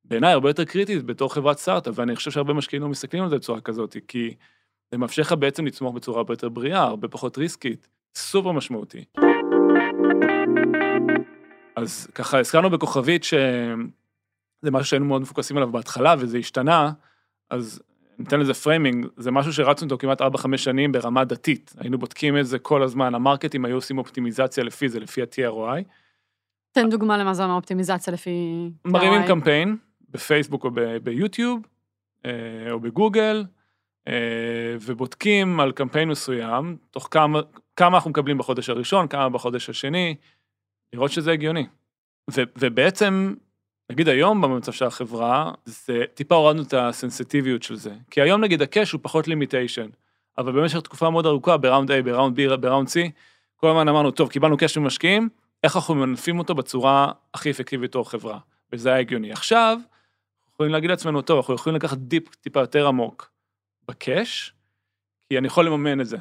בעיניי 0.05 0.33
הרבה 0.33 0.51
יותר 0.51 0.65
קריטית 0.65 1.05
בתור 1.05 1.35
חברת 1.35 1.59
סטארט-אפ, 1.59 1.99
ואני 1.99 2.17
חושב 2.17 2.31
שהרבה 2.31 2.53
משקיעים 2.53 2.83
לא 2.83 2.89
מסתכלים 2.89 3.23
על 3.23 3.31
זה 3.31 3.37
בצורה 3.37 3.61
כזאת, 3.61 3.97
כי 4.09 4.35
זה 4.91 4.99
מאפשר 4.99 5.23
לך 5.23 5.33
בעצם 5.33 5.67
לצמוח 5.67 5.95
בצורה 5.95 6.19
הרבה 6.19 6.33
יותר 6.33 6.49
בריאה, 6.49 6.83
הרבה 6.83 7.09
פחות 7.09 7.39
ריסקית, 7.39 7.89
סופר 8.15 8.53
משמעותי. 8.53 9.05
אז 11.77 12.09
ככה 12.15 12.39
הזכרנו 12.39 12.71
בכוכבית 12.71 13.25
שזה 13.25 14.71
משהו 14.71 14.87
שהיינו 14.87 15.07
מאוד 15.07 15.23
מפוקסים 15.23 15.57
עליו 15.57 15.73
בהתחלה, 15.73 16.15
וזה 16.19 16.39
השתנה, 16.39 16.93
אז 17.51 17.83
ניתן 18.19 18.41
לזה 18.41 18.55
framing, 18.55 19.07
זה 19.17 19.31
משהו 19.31 19.53
שרצנו 19.53 19.87
אותו 19.87 19.99
כמעט 19.99 20.23
4-5 20.23 20.57
שנים 20.57 20.93
ברמה 20.93 21.25
דתית, 21.25 21.75
היינו 21.79 21.99
בודקים 21.99 22.39
את 22.39 22.47
זה 22.47 22.59
כל 22.59 22.83
הזמן, 22.83 23.15
ה 23.15 23.20
marketers 23.20 23.65
היו 23.65 23.75
עושים 23.75 23.99
אופטימיזציה 23.99 24.65
לפי 24.65 24.89
זה, 24.89 25.01
לפי 25.01 25.23
ה-TROI. 25.23 25.83
תן 26.73 26.91
דוגמה 26.91 27.19
למה 27.19 27.35
זה 27.35 27.45
אומר 27.45 27.55
אופטימיזציה 27.55 28.13
לפי... 28.13 28.31
מרימים. 28.85 29.27
קמפיין, 29.27 29.77
בפייסבוק 30.11 30.65
או 30.65 30.71
ביוטיוב, 31.03 31.67
אה, 32.27 32.31
או 32.71 32.81
בגוגל, 32.81 33.45
אה, 34.09 34.77
ובודקים 34.81 35.61
על 35.61 35.73
קמפיין 35.73 36.09
מסוים, 36.09 36.77
תוך 36.91 37.09
כמה, 37.11 37.41
כמה 37.77 37.97
אנחנו 37.97 38.11
מקבלים 38.11 38.39
בחודש 38.39 38.69
הראשון, 38.69 39.09
כמה 39.09 39.29
בחודש 39.29 39.71
השני, 39.71 40.15
לראות 40.93 41.11
שזה 41.11 41.33
הגיוני. 41.33 41.67
ו, 42.31 42.43
ובעצם, 42.59 43.35
נגיד 43.91 44.09
היום 44.09 44.41
במצב 44.41 44.73
של 44.73 44.85
החברה, 44.85 45.53
זה 45.65 46.05
טיפה 46.15 46.35
הורדנו 46.35 46.63
את 46.63 46.75
הסנסיטיביות 46.75 47.63
של 47.63 47.77
זה. 47.77 47.95
כי 48.11 48.21
היום 48.21 48.41
נגיד 48.41 48.63
ה 48.63 48.69
cash 48.69 48.93
הוא 48.93 49.01
פחות 49.03 49.29
limitation, 49.29 49.87
אבל 50.39 50.53
במשך 50.53 50.81
תקופה 50.81 51.11
מאוד 51.11 51.27
ארוכה, 51.27 51.57
ב 51.57 51.62
round 51.62 51.91
A, 51.91 51.95
ב 52.05 52.10
round 52.10 52.39
B, 52.39 52.57
ב 52.57 52.62
round 52.62 52.89
C, 52.89 52.93
כל 53.57 53.69
הזמן 53.69 53.89
אמרנו, 53.89 54.11
טוב, 54.11 54.29
קיבלנו 54.29 54.57
cash 54.57 54.79
ממשקיעים, 54.79 55.29
איך 55.65 55.77
אנחנו 55.77 55.95
ממנפים 55.95 56.39
אותו 56.39 56.55
בצורה 56.55 57.13
הכי 57.35 57.51
אפקטיבית 57.51 57.91
בתור 57.91 58.11
חברה. 58.11 58.39
וזה 58.73 58.89
היה 58.89 58.99
הגיוני. 58.99 59.33
עכשיו, 59.33 59.79
אנחנו 59.79 60.53
יכולים 60.55 60.73
להגיד 60.73 60.91
לעצמנו, 60.91 61.23
טוב, 61.23 61.37
אנחנו 61.37 61.55
יכולים 61.55 61.77
לקחת 61.77 61.99
dip 61.99 62.35
טיפה 62.35 62.61
יותר 62.61 62.87
עמוק 62.87 63.31
ב 63.89 63.99
cash, 63.99 64.53
כי 65.29 65.39
אני 65.39 65.47
יכול 65.47 65.67
לממן 65.67 66.01
את 66.01 66.07
זה. 66.07 66.17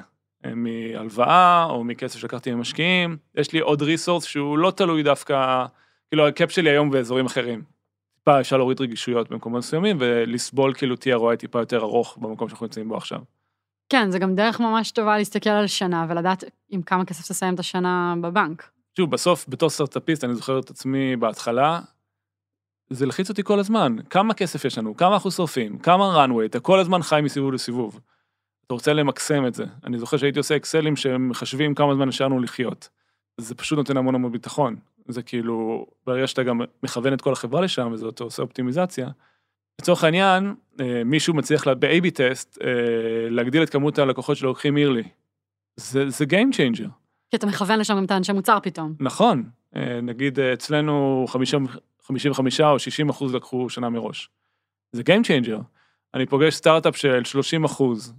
אה, 0.45 0.51
מהלוואה 0.55 1.63
או 1.63 1.83
מכסף 1.83 2.19
שלקחתי 2.19 2.53
ממשקיעים, 2.53 3.17
יש 3.35 3.53
לי 3.53 3.59
עוד 3.59 3.81
resource 3.81 4.23
שהוא 4.23 4.57
לא 4.57 4.71
תלוי 4.71 5.03
דווקא, 5.03 5.65
כאילו 6.13 6.27
הקאפ 6.27 6.51
שלי 6.51 6.69
היום 6.69 6.89
באזורים 6.89 7.25
אחרים. 7.25 7.63
טיפה 8.15 8.39
אפשר 8.39 8.57
להוריד 8.57 8.81
רגישויות 8.81 9.29
במקומות 9.29 9.59
מסוימים 9.59 9.97
ולסבול 9.99 10.73
כאילו 10.73 10.95
TROI 10.95 11.35
טיפה 11.37 11.59
יותר 11.59 11.81
ארוך 11.81 12.17
במקום 12.21 12.49
שאנחנו 12.49 12.65
נמצאים 12.65 12.89
בו 12.89 12.97
עכשיו. 12.97 13.19
כן, 13.89 14.11
זה 14.11 14.19
גם 14.19 14.35
דרך 14.35 14.59
ממש 14.59 14.91
טובה 14.91 15.17
להסתכל 15.17 15.49
על 15.49 15.67
שנה 15.67 16.05
ולדעת 16.09 16.43
עם 16.69 16.81
כמה 16.81 17.05
כסף 17.05 17.27
תסיים 17.27 17.53
את 17.53 17.59
השנה 17.59 18.15
בבנק. 18.21 18.69
שוב, 18.97 19.11
בסוף, 19.11 19.45
בתור 19.47 19.69
סטארט-אפיסט, 19.69 20.23
אני 20.23 20.35
זוכר 20.35 20.59
את 20.59 20.69
עצמי 20.69 21.15
בהתחלה, 21.15 21.79
זה 22.89 23.05
לחיץ 23.05 23.29
אותי 23.29 23.43
כל 23.43 23.59
הזמן. 23.59 23.95
כמה 24.09 24.33
כסף 24.33 24.65
יש 24.65 24.77
לנו? 24.77 24.97
כמה 24.97 25.13
אנחנו 25.13 25.31
שורפים? 25.31 25.77
כמה 25.79 26.25
runway? 26.25 26.45
אתה 26.45 26.59
כל 26.59 26.79
הזמן 26.79 27.01
חי 27.01 27.21
מסיבוב 27.23 27.53
לסיבוב. 27.53 27.99
אתה 28.65 28.73
רוצה 28.73 28.93
למקסם 28.93 29.47
את 29.47 29.53
זה. 29.53 29.65
אני 29.85 29.99
זוכר 29.99 30.17
שהייתי 30.17 30.39
עושה 30.39 30.55
אקסלים 30.55 30.95
שמחשבים 30.95 31.75
כמה 31.75 31.95
זמן 31.95 32.07
נשארנו 32.07 32.39
לחיות. 32.39 32.89
זה 33.37 33.55
פשוט 33.55 33.77
נותן 33.77 33.97
המון 33.97 34.15
המון 34.15 34.31
ביטחון. 34.31 34.75
זה 35.07 35.23
כאילו, 35.23 35.85
ברגע 36.05 36.27
שאתה 36.27 36.43
גם 36.43 36.61
מכוון 36.83 37.13
את 37.13 37.21
כל 37.21 37.33
החברה 37.33 37.61
לשם, 37.61 37.89
וזה 37.91 38.09
אתה 38.09 38.23
עושה 38.23 38.41
אופטימיזציה. 38.41 39.09
לצורך 39.81 40.03
העניין, 40.03 40.55
אה, 40.79 41.03
מישהו 41.05 41.33
מצליח 41.33 41.67
ב-AB 41.67 42.09
טסט 42.13 42.57
אה, 42.63 43.29
להגדיל 43.29 43.63
את 43.63 43.69
כמות 43.69 43.99
הלקוחות 43.99 44.37
שלו 44.37 44.49
לוקחים 44.49 44.77
אירלי. 44.77 45.03
זה, 45.75 46.09
זה 46.09 46.25
Game 46.25 46.55
Changer. 46.55 46.89
כי 47.29 47.37
אתה 47.37 47.47
מכוון 47.47 47.79
לשם 47.79 47.95
גם 47.97 48.05
את 48.05 48.11
האנשי 48.11 48.33
מוצר 48.33 48.57
פתאום. 48.63 48.93
נכון, 48.99 49.43
אה, 49.75 50.01
נגיד 50.01 50.39
אצלנו 50.39 51.25
50 51.27 51.67
55 52.01 52.61
או 52.61 52.79
60 52.79 53.09
אחוז 53.09 53.35
לקחו 53.35 53.69
שנה 53.69 53.89
מראש. 53.89 54.29
זה 54.91 55.01
Game 55.01 55.23
Changer. 55.25 55.61
אני 56.13 56.25
פוגש 56.25 56.53
סטארט-אפ 56.53 56.97
של 56.97 57.23
30 57.23 57.63
אחוז 57.63 58.13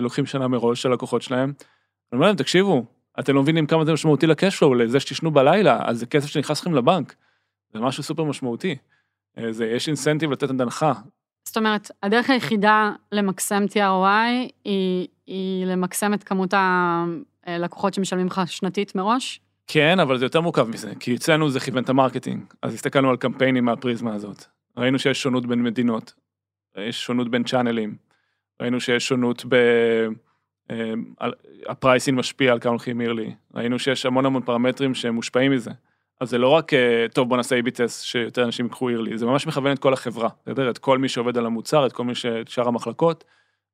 לוקחים 0.00 0.26
שנה 0.26 0.48
מראש 0.48 0.82
של 0.82 0.88
לקוחות 0.92 1.22
שלהם. 1.22 1.52
אני 2.12 2.16
אומר 2.16 2.26
להם, 2.26 2.36
תקשיבו, 2.36 2.84
אתם 3.20 3.34
לא 3.34 3.42
מבינים 3.42 3.66
כמה 3.66 3.84
זה 3.84 3.92
משמעותי 3.92 4.26
ל 4.26 4.31
cash 4.31 4.50
flow, 4.50 4.74
לזה 4.74 5.00
שתישנו 5.00 5.30
בלילה, 5.30 5.78
אז 5.84 5.98
זה 5.98 6.06
כסף 6.06 6.26
שנכנס 6.26 6.60
לכם 6.60 6.74
לבנק. 6.74 7.14
זה 7.72 7.80
משהו 7.80 8.02
סופר 8.02 8.24
משמעותי. 8.24 8.76
אה, 9.38 9.52
זה, 9.52 9.66
יש 9.66 9.88
incentive 9.88 10.30
לתת 10.30 10.50
הנחה. 10.50 10.92
זאת 11.44 11.56
אומרת, 11.56 11.90
הדרך 12.02 12.30
היחידה 12.30 12.92
למקסם 13.12 13.64
ת 13.70 13.90
ROI 13.90 14.50
היא, 14.64 15.08
היא 15.26 15.66
למקסם 15.66 16.14
את 16.14 16.24
כמות 16.24 16.54
הלקוחות 17.46 17.94
שמשלמים 17.94 18.26
לך 18.26 18.40
שנתית 18.46 18.94
מראש? 18.94 19.40
כן, 19.66 20.00
אבל 20.00 20.18
זה 20.18 20.24
יותר 20.24 20.40
מורכב 20.40 20.68
מזה, 20.68 20.92
כי 21.00 21.16
אצלנו 21.16 21.50
זה 21.50 21.60
כיוון 21.60 21.84
את 21.84 21.88
ה 21.88 21.93
marketing, 21.93 22.44
אז 22.62 22.74
הסתכלנו 22.74 23.10
על 23.10 23.16
קמפיינים 23.16 23.64
מהפריזמה 23.64 24.14
הזאת. 24.14 24.44
ראינו 24.76 24.98
שיש 24.98 25.22
שונות 25.22 25.46
בין 25.46 25.62
מדינות, 25.62 26.14
יש 26.78 27.04
שונות 27.04 27.30
בין 27.30 27.44
צ'אנלים, 27.44 27.96
ראינו 28.60 28.80
שיש 28.80 29.08
שונות 29.08 29.44
ב... 29.48 29.56
על- 31.18 31.34
ה 31.66 31.72
pricing 31.72 32.18
משפיע 32.18 32.52
על 32.52 32.60
כמה 32.60 32.70
הולכים 32.70 33.00
yearly, 33.00 33.34
ראינו 33.54 33.78
שיש 33.78 34.06
המון 34.06 34.26
המון 34.26 34.42
פרמטרים 34.42 34.94
שמושפעים 34.94 35.52
מזה. 35.52 35.70
אז 36.20 36.30
זה 36.30 36.38
לא 36.38 36.48
רק, 36.48 36.74
אה, 36.74 37.06
טוב 37.12 37.28
בוא 37.28 37.36
נעשה 37.36 37.58
A-B 37.58 37.70
test 37.70 38.04
שיותר 38.04 38.44
אנשים 38.44 38.64
ייקחו 38.64 38.88
yearly, 38.88 39.18
זה 39.18 39.26
ממש 39.26 39.46
מכוון 39.46 39.72
את 39.72 39.78
כל 39.78 39.92
החברה, 39.92 40.28
בסדר? 40.46 40.70
את 40.70 40.78
כל 40.78 40.98
מי 40.98 41.08
שעובד 41.08 41.38
על 41.38 41.46
המוצר, 41.46 41.86
את 41.86 41.92
כל 41.92 42.04
מי 42.04 42.14
ש... 42.14 42.26
את 42.26 42.48
שאר 42.48 42.68
המחלקות, 42.68 43.24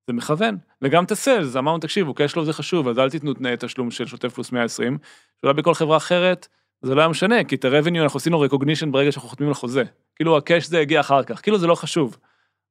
זה 0.07 0.13
מכוון. 0.13 0.57
וגם 0.83 1.05
את 1.05 1.11
ה 1.11 1.17
sales, 1.17 1.57
אמרנו 1.57 1.79
תקשיבו, 1.79 2.15
cash 2.15 2.30
flow 2.30 2.45
זה 2.45 2.53
חשוב, 2.53 2.89
אז 2.89 2.99
אל 2.99 3.11
תיתנו 3.11 3.35
תנאי 3.35 3.55
תשלום 3.59 3.91
של 3.91 4.07
שוטף 4.07 4.35
פלוס 4.35 4.53
120, 4.53 4.99
שאולי 5.41 5.55
בכל 5.55 5.75
חברה 5.75 5.97
אחרת 5.97 6.49
זה 6.83 6.95
לא 6.95 7.01
היה 7.01 7.09
משנה, 7.09 7.45
כי 7.45 7.55
את 7.55 7.65
ה-revenue 7.65 7.99
אנחנו 8.03 8.17
עשינו 8.17 8.45
recognition 8.45 8.87
ברגע 8.91 9.13
שאנחנו 9.13 9.29
חותמים 9.29 9.49
על 9.49 9.55
חוזה. 9.55 9.85
כאילו 10.17 10.37
הקאש 10.37 10.67
זה 10.67 10.79
הגיע 10.79 11.01
אחר 11.01 11.23
כך, 11.23 11.43
כאילו 11.43 11.59
זה 11.59 11.67
לא 11.67 11.75
חשוב. 11.75 12.17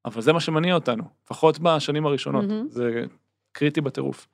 אבל 0.06 0.22
זה 0.22 0.34
מה 0.34 0.40
שמניע 0.40 0.76
אותנו, 0.76 1.04
לפחות 1.26 1.60
בשנים 1.60 2.06
הראשונות, 2.06 2.46
מהמם. 2.46 2.68
זה 2.70 3.06
קריטי 3.52 3.82
בטירוף. 3.82 4.28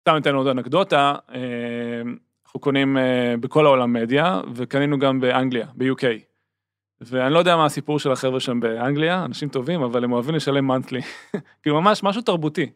סתם 0.00 0.14
ניתן 0.14 0.34
עוד 0.34 0.46
אנקדוטה, 0.46 1.14
אה, 1.34 2.02
אנחנו 2.44 2.60
קונים 2.60 2.98
אה, 2.98 3.34
בכל 3.40 3.66
העולם 3.66 3.92
מדיה, 3.92 4.40
וקנינו 4.54 4.98
גם 4.98 5.20
באנגליה, 5.20 5.66
ב-UK. 5.76 6.04
ואני 7.00 7.34
לא 7.34 7.38
יודע 7.38 7.56
מה 7.56 7.64
הסיפור 7.64 7.98
של 7.98 8.12
החבר'ה 8.12 8.40
שם 8.40 8.60
באנגליה, 8.60 9.24
אנשים 9.24 9.48
טובים, 9.48 9.82
אבל 9.82 10.04
הם 10.04 10.12
אוהבים 10.12 10.34
לשלם 10.34 10.66
מנטלי. 10.66 11.00
כאילו 11.62 11.80
ממש 11.80 12.02
משהו 12.02 12.22
תרבותי. 12.22 12.70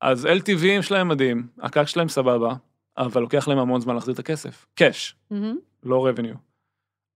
אז 0.00 0.26
LTVים 0.26 0.82
שלהם 0.82 1.08
מדהים, 1.08 1.46
הקאק 1.58 1.88
שלהם 1.88 2.08
סבבה, 2.08 2.54
אבל 2.98 3.20
לוקח 3.20 3.48
להם 3.48 3.58
המון 3.58 3.80
זמן 3.80 3.94
להחזיר 3.94 4.14
את 4.14 4.18
הכסף. 4.18 4.66
קאש, 4.74 5.16
מהמם. 5.30 5.56
לא 5.82 6.08
revenue. 6.10 6.36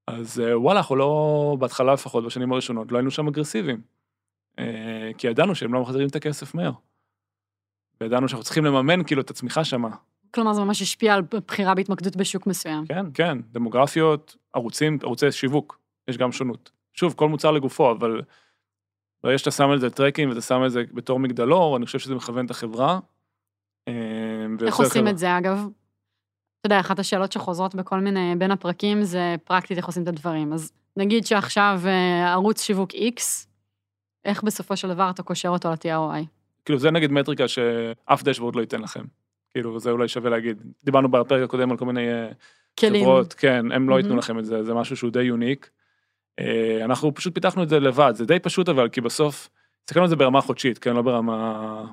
אז 0.06 0.40
אה, 0.40 0.58
וואלה, 0.58 0.80
אנחנו 0.80 0.96
לא, 0.96 1.56
בהתחלה 1.58 1.92
לפחות, 1.92 2.24
בשנים 2.24 2.52
הראשונות, 2.52 2.92
לא 2.92 2.98
היינו 2.98 3.10
שם 3.10 3.28
אגרסיביים. 3.28 3.80
כי 5.18 5.26
ידענו 5.26 5.54
שהם 5.54 5.74
לא 5.74 5.80
מחזירים 5.80 6.08
את 6.08 6.16
הכסף 6.16 6.54
מהר. 6.54 6.72
וידענו 8.02 8.28
שאנחנו 8.28 8.44
צריכים 8.44 8.64
לממן 8.64 9.04
כאילו 9.04 9.22
את 9.22 9.30
הצמיחה 9.30 9.64
שמה. 9.64 9.88
כלומר, 10.34 10.52
זה 10.52 10.60
ממש 10.60 10.82
השפיע 10.82 11.14
על 11.14 11.22
בחירה 11.48 11.74
בהתמקדות 11.74 12.16
בשוק 12.16 12.46
מסוים. 12.46 12.86
כן, 12.86 13.06
כן, 13.14 13.38
דמוגרפיות, 13.52 14.36
ערוצים, 14.52 14.98
ערוצי 15.02 15.32
שיווק, 15.32 15.78
יש 16.08 16.16
גם 16.16 16.32
שונות. 16.32 16.70
שוב, 16.92 17.14
כל 17.14 17.28
מוצר 17.28 17.50
לגופו, 17.50 17.90
אבל 17.90 18.22
ברגע 19.22 19.38
שאתה 19.38 19.50
שם 19.50 19.70
על 19.70 19.78
זה 19.78 19.90
טרקים 19.90 20.28
ואתה 20.28 20.40
שם 20.40 20.62
על 20.62 20.68
זה 20.68 20.82
בתור 20.92 21.18
מגדלור, 21.18 21.76
אני 21.76 21.86
חושב 21.86 21.98
שזה 21.98 22.14
מכוון 22.14 22.46
את 22.46 22.50
החברה. 22.50 22.98
אה, 23.88 24.46
איך 24.66 24.76
עושים 24.76 25.08
את 25.08 25.18
זה, 25.18 25.38
אגב? 25.38 25.58
אתה 26.60 26.66
יודע, 26.66 26.80
אחת 26.80 26.98
השאלות 26.98 27.32
שחוזרות 27.32 27.74
בכל 27.74 28.00
מיני, 28.00 28.34
בין 28.38 28.50
הפרקים, 28.50 29.02
זה 29.02 29.34
פרקטית 29.44 29.76
איך 29.76 29.86
עושים 29.86 30.02
את 30.02 30.08
הדברים. 30.08 30.52
אז 30.52 30.72
נגיד 30.96 31.26
שעכשיו 31.26 31.80
אה, 31.86 32.32
ערוץ 32.32 32.60
שיווק 32.62 32.90
X, 32.90 33.46
איך 34.24 34.42
בסופו 34.42 34.76
של 34.76 34.88
דבר 34.88 35.10
אתה 35.10 35.22
קושר 35.22 35.48
אותו 35.48 35.70
ל-TROI? 35.70 36.39
כאילו, 36.70 36.78
זה 36.78 36.90
נגיד 36.90 37.12
מטריקה 37.12 37.48
שאף 37.48 38.22
דשבורד 38.22 38.56
לא 38.56 38.60
ייתן 38.60 38.80
לכם. 38.80 39.04
כאילו, 39.52 39.80
זה 39.80 39.90
אולי 39.90 40.08
שווה 40.08 40.30
להגיד. 40.30 40.62
דיברנו 40.84 41.08
בפרק 41.08 41.42
הקודם 41.42 41.70
על 41.70 41.76
כל 41.76 41.84
מיני 41.84 42.12
אה, 42.12 42.28
כלים. 42.80 43.04
חברות, 43.04 43.34
כן, 43.34 43.72
הם 43.72 43.88
לא 43.88 43.94
ייתנו 43.94 44.08
מהמם. 44.08 44.18
לכם 44.18 44.38
את 44.38 44.44
זה, 44.44 44.64
זה 44.64 44.74
משהו 44.74 44.96
שהוא 44.96 45.10
די 45.10 45.22
יוניק. 45.22 45.70
אה, 46.40 46.84
אנחנו 46.84 47.14
פשוט 47.14 47.34
פיתחנו 47.34 47.62
את 47.62 47.68
זה 47.68 47.80
לבד, 47.80 48.12
זה 48.14 48.26
די 48.26 48.38
פשוט 48.38 48.68
אבל, 48.68 48.88
כי 48.88 49.00
בסוף, 49.00 49.48
הסתכלנו 49.84 50.04
על 50.04 50.08
זה 50.08 50.16
ברמה 50.16 50.40
חודשית, 50.40 50.78
כן, 50.78 50.94
לא 50.94 51.02
ברמה 51.02 51.84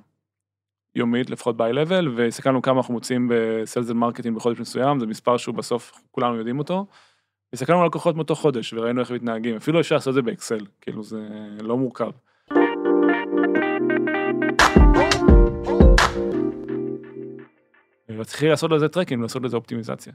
יומית, 0.96 1.30
לפחות 1.30 1.58
ב-level, 1.58 2.10
והסתכלנו 2.16 2.62
כמה 2.62 2.78
אנחנו 2.78 2.94
מוצאים 2.94 3.32
ב 3.32 3.41
sales 3.41 3.90
marketing 3.90 4.36
בחודש 4.36 4.60
מסוים, 4.60 5.00
זה 5.00 5.06
מספר 5.06 5.38
שהוא 5.38 5.56
בסוף, 5.56 5.92
כולנו 6.12 6.36
יודעים 6.36 6.60
אותו. 6.60 6.86
הסתכלנו 7.54 7.82
על 7.82 7.88
לקוחות 7.88 8.16
מאותו 8.16 8.36
חודש, 8.36 8.74
וראינו 8.74 9.02
איך 9.02 9.12
מתנהגים, 9.12 9.56
אפילו 9.56 9.80
אפשר 9.80 9.96
לעשות 9.96 10.10
את 10.10 10.13
זה 10.13 10.22
באקסל, 10.22 10.66
כאילו 10.82 11.04
זה 11.04 11.28
לא 11.62 11.78
מורכב. 11.78 12.12
וצריכים 18.20 18.50
לעשות 18.50 18.72
לזה 18.72 18.90
tracking, 18.90 19.22
לעשות 19.22 19.44
לזה 19.44 19.58
אופטימיזציה. 19.58 20.14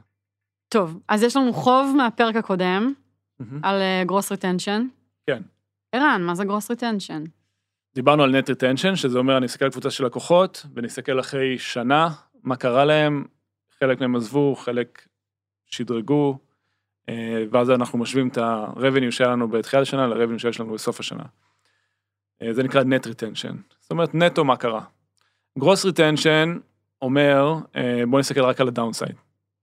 טוב, 0.69 0.99
אז 1.07 1.23
יש 1.23 1.37
לנו 1.37 1.53
חוב 1.53 1.93
מהפרק 1.97 2.35
הקודם. 2.35 2.93
על 3.63 3.81
gross 4.05 4.31
retention. 4.31 4.87
כן. 5.27 5.41
ערן, 5.91 6.21
מה 6.23 6.35
זה 6.35 6.45
gross 6.45 6.69
retention? 6.69 7.23
דיברנו 7.95 8.23
על 8.23 8.37
net 8.37 8.49
retention, 8.49 8.95
שזה 8.95 9.17
אומר 9.17 9.37
אני 9.37 9.45
אסתכל 9.45 9.65
על 9.65 9.71
קבוצה 9.71 9.91
של 9.91 10.05
לקוחות, 10.05 10.65
ונסתכל 10.75 11.19
אחרי 11.19 11.57
שנה, 11.57 12.09
מה 12.43 12.55
קרה 12.55 12.85
להם, 12.85 13.25
חלק 13.79 14.01
מהם 14.01 14.15
עזבו, 14.15 14.55
חלק 14.55 15.07
שדרגו, 15.65 16.37
אה, 17.09 17.43
ואז 17.51 17.71
אנחנו 17.71 17.99
משווים 17.99 18.27
את 18.27 18.37
ה-revenue 18.37 19.11
שהיה 19.11 19.29
לנו 19.29 19.47
בתחילת 19.47 19.81
השנה 19.81 20.07
ל-revenue 20.07 20.39
שיש 20.39 20.59
לנו 20.59 20.73
בסוף 20.73 20.99
השנה. 20.99 21.23
אה, 22.41 22.53
זה 22.53 22.63
נקרא 22.63 22.83
net 22.83 23.07
retention, 23.07 23.55
זאת 23.79 23.91
אומרת 23.91 24.15
נטו 24.15 24.45
מה 24.45 24.57
קרה. 24.57 24.83
gross 25.59 25.85
retention 25.85 26.57
אומר, 27.01 27.55
אה, 27.75 28.03
בואו 28.09 28.19
נסתכל 28.19 28.41
רק 28.41 28.61
על 28.61 28.67
ה 28.67 28.72
downside. 28.72 29.15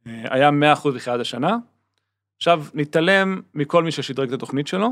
היה 0.05 0.51
100% 0.51 0.89
בתחילת 0.95 1.21
השנה, 1.21 1.57
עכשיו 2.37 2.65
נתעלם 2.75 3.41
מכל 3.55 3.85
מי 3.85 3.93
ששדרג 3.93 4.29
את 4.29 4.35
התוכנית 4.35 4.67
שלו, 4.67 4.89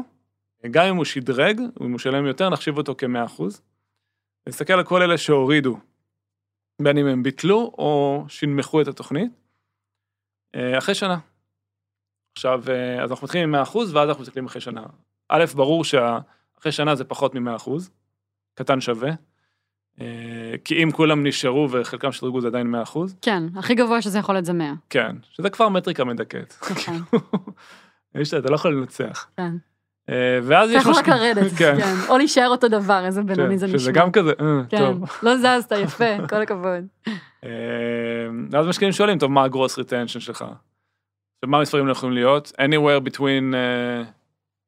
גם 0.70 0.86
אם 0.86 0.96
הוא 0.96 1.04
שדרג, 1.04 1.60
אם 1.80 1.90
הוא 1.90 1.98
שלם 1.98 2.26
יותר, 2.26 2.50
נחשיב 2.50 2.76
אותו 2.76 2.94
כ-100%. 2.98 3.42
נסתכל 4.48 4.72
על 4.72 4.84
כל 4.84 5.02
אלה 5.02 5.18
שהורידו, 5.18 5.78
בין 6.82 6.98
אם 6.98 7.06
הם 7.06 7.22
ביטלו 7.22 7.58
או 7.58 8.24
שינמכו 8.28 8.80
את 8.80 8.88
התוכנית, 8.88 9.32
אה, 10.54 10.78
אחרי 10.78 10.94
שנה. 10.94 11.18
עכשיו, 12.36 12.62
אה, 12.68 13.02
אז 13.02 13.10
אנחנו 13.10 13.24
מתחילים 13.24 13.54
עם 13.54 13.64
100% 13.64 13.92
ואז 13.92 14.08
אנחנו 14.08 14.22
מסתכלים 14.22 14.46
אחרי 14.46 14.60
שנה. 14.60 14.82
א', 15.28 15.44
ברור 15.54 15.84
שאחרי 16.58 16.72
שנה 16.72 16.94
זה 16.94 17.04
פחות 17.04 17.34
מ-100%, 17.34 17.70
קטן 18.54 18.80
שווה, 18.80 19.10
אה, 20.00 20.06
כי 20.64 20.82
אם 20.82 20.90
כולם 20.90 21.26
נשארו 21.26 21.68
וחלקם 21.70 22.12
שדרגו 22.12 22.40
זה 22.40 22.46
עדיין 22.48 22.74
100%, 22.74 22.98
כן, 23.22 23.42
הכי 23.56 23.74
גבוה 23.74 24.02
שזה 24.02 24.18
יכול 24.18 24.34
להיות 24.34 24.44
זה 24.44 24.52
100. 24.52 24.72
כן, 24.90 25.16
שזה 25.30 25.50
כבר 25.50 25.68
מטריקה 25.68 26.04
מדכאת. 26.04 26.54
נכון, 26.70 27.20
יש, 28.20 28.34
אתה 28.34 28.50
לא 28.50 28.54
יכול 28.54 28.74
לנצח. 28.74 29.26
כן. 29.36 29.52
אה, 30.08 30.38
ואז 30.42 30.70
אתה 30.70 30.76
יש... 30.78 30.82
יכול 30.82 30.92
מש- 30.92 30.98
רק 30.98 31.08
לרדת, 31.08 31.52
כן. 31.58 31.76
כן. 31.80 31.94
או 32.08 32.18
להישאר 32.18 32.48
אותו 32.48 32.68
דבר, 32.68 33.04
איזה 33.06 33.22
בינוני 33.22 33.58
זה 33.58 33.66
כן, 33.66 33.72
נשמע. 33.72 33.78
שזה 33.78 33.92
גם 33.92 34.12
כזה, 34.12 34.32
אה, 34.40 34.60
כן, 34.68 34.78
טוב. 34.78 35.04
לא 35.22 35.36
זזת, 35.36 35.72
יפה, 35.82 36.26
כל 36.28 36.42
הכבוד. 36.42 36.86
ואז 38.50 38.66
משקיעים 38.66 38.92
שואלים, 38.92 39.18
טוב, 39.18 39.30
מה 39.30 39.44
ה 39.44 39.50
gross 39.50 39.78
retention 39.78 40.20
שלך? 40.20 40.42
עכשיו, 40.42 40.58
מה 41.46 41.58
המספרים 41.58 41.86
לא 41.86 41.92
יכולים 41.92 42.14
להיות? 42.14 42.52
anywhere 42.58 43.08
between 43.10 43.54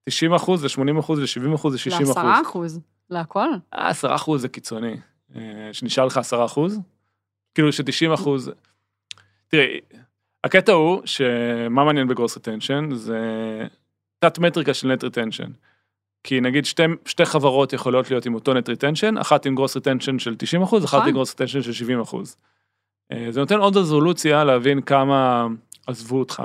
90 0.04 0.34
אחוז 0.34 0.64
ל-80 0.64 1.00
אחוז 1.00 1.18
ל-70 1.18 1.54
אחוז 1.54 1.74
ל-60 1.74 1.94
אחוז. 1.94 2.08
לעשרה 2.08 2.40
אחוז, 2.40 2.80
להכל. 3.10 3.48
אה, 3.74 3.88
10 3.88 4.14
אחוז 4.14 4.40
זה 4.40 4.48
קיצוני. 4.48 4.96
אה, 5.36 5.68
שנשאר 5.72 6.06
לך 6.06 6.16
10 6.16 6.44
אחוז? 6.44 6.80
כאילו 7.54 7.72
ש-90 7.72 8.14
אחוז... 8.14 8.50
תראי, 9.48 9.80
הקטע 10.44 10.72
הוא 10.72 11.02
שמה 11.04 11.84
מעניין 11.84 12.08
ב 12.08 12.13
gross 12.13 12.36
retention 12.36 12.88
זה 12.94 13.18
תת 14.18 14.38
מטריקה 14.38 14.74
של 14.74 14.88
net 14.88 15.04
retention. 15.04 15.50
כי 16.24 16.40
נגיד 16.40 16.64
שתי, 16.64 16.82
שתי 17.06 17.24
חברות 17.24 17.72
יכולות 17.72 18.10
להיות 18.10 18.26
עם 18.26 18.34
אותו 18.34 18.54
net 18.54 18.68
retention, 18.68 19.18
אחת 19.18 19.46
עם 19.46 19.54
gross 19.54 19.76
retention 19.76 20.18
של 20.18 20.36
90 20.36 20.62
אחוז, 20.62 20.84
אחת 20.84 20.94
נכון. 20.94 21.08
עם 21.08 21.14
gross 21.14 21.30
retention 21.30 21.62
של 21.62 21.72
70 21.72 22.00
אחוז. 22.00 22.36
אה, 23.12 23.26
זה 23.30 23.40
נותן 23.40 23.58
עוד 23.58 23.76
רזולוציה 23.76 24.44
להבין 24.44 24.82
כמה 24.82 25.46
עזבו 25.86 26.18
אותך. 26.18 26.42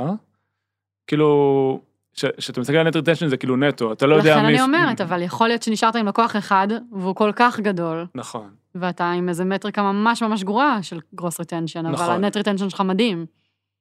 כאילו, 1.07 1.81
כשאתה 2.15 2.61
מסתכל 2.61 2.77
על 2.77 2.87
net 2.87 2.95
retention 2.95 3.27
זה 3.27 3.37
כאילו 3.37 3.57
נטו, 3.57 3.93
אתה 3.93 4.05
לא 4.05 4.15
יודע 4.15 4.35
לכן 4.35 4.45
מי... 4.45 4.53
אני 4.53 4.61
אומרת, 4.61 5.01
אבל 5.01 5.21
יכול 5.21 5.47
להיות 5.47 5.63
שנשארת 5.63 5.95
עם 5.95 6.07
לקוח 6.07 6.35
אחד, 6.35 6.67
והוא 6.91 7.15
כל 7.15 7.31
כך 7.35 7.59
גדול, 7.59 8.05
נכון. 8.15 8.55
ואתה 8.75 9.11
עם 9.11 9.29
איזה 9.29 9.45
מטריקה 9.45 9.81
ממש 9.81 10.23
ממש 10.23 10.43
גרועה 10.43 10.83
של 10.83 10.99
gross 11.15 11.39
retention, 11.39 11.85
אבל 11.85 11.93
נכון. 11.93 12.23
ה 12.23 12.27
net 12.27 12.37
retention 12.37 12.69
שלך 12.69 12.81
מדהים, 12.81 13.25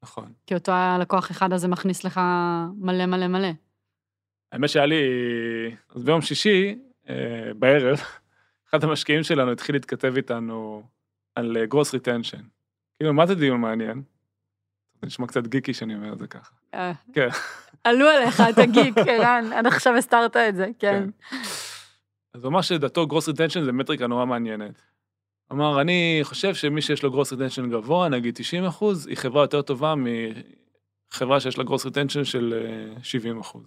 נכון. 0.02 0.32
כי 0.46 0.54
אותו 0.54 0.72
הלקוח 0.72 1.30
אחד 1.30 1.52
הזה 1.52 1.68
מכניס 1.68 2.04
לך 2.04 2.20
מלא 2.78 3.06
מלא 3.06 3.26
מלא. 3.26 3.48
האמת 4.52 4.68
שהיה 4.68 4.86
לי, 4.86 5.02
אז 5.94 6.04
ביום 6.04 6.20
שישי, 6.20 6.78
אה, 7.08 7.14
בערב, 7.58 8.00
אחד 8.70 8.84
המשקיעים 8.84 9.22
שלנו 9.22 9.52
התחיל 9.52 9.74
להתכתב 9.74 10.12
איתנו 10.16 10.82
על 11.34 11.56
gross 11.64 11.94
retention. 11.94 12.42
כאילו, 12.96 13.14
מה 13.14 13.26
זה 13.26 13.34
דיון 13.34 13.60
מעניין? 13.60 14.02
זה 15.00 15.06
נשמע 15.06 15.26
קצת 15.26 15.46
גיקי 15.46 15.74
שאני 15.74 15.94
אומר 15.94 16.12
את 16.12 16.18
זה 16.18 16.26
ככה. 16.26 16.54
אה, 16.74 16.92
כן. 17.12 17.28
עלו 17.84 18.08
עליך, 18.08 18.42
אתה 18.50 18.66
גיק, 18.66 18.98
ערן, 18.98 19.52
עד 19.52 19.66
עכשיו 19.66 19.96
הסתרת 19.96 20.36
את 20.36 20.56
זה, 20.56 20.66
כן. 20.78 21.08
אז 22.34 22.44
הוא 22.44 22.50
אמר 22.50 22.60
שדעתו 22.60 23.06
gross 23.06 23.28
retention 23.28 23.64
זה 23.64 23.72
מטריקה 23.72 24.06
נורא 24.06 24.24
מעניינת. 24.24 24.82
אמר, 25.52 25.80
אני 25.80 26.20
חושב 26.22 26.54
שמי 26.54 26.82
שיש 26.82 27.02
לו 27.02 27.10
gross 27.10 27.32
retention 27.32 27.70
גבוה, 27.70 28.08
נגיד 28.08 28.34
90 28.34 28.64
אחוז, 28.64 29.06
היא 29.06 29.16
חברה 29.16 29.42
יותר 29.42 29.62
טובה 29.62 29.94
מחברה 31.10 31.40
שיש 31.40 31.58
לה 31.58 31.64
gross 31.64 31.84
retention 31.84 32.24
של 32.24 32.54
אה, 32.96 33.02
70 33.02 33.40
אחוז. 33.40 33.64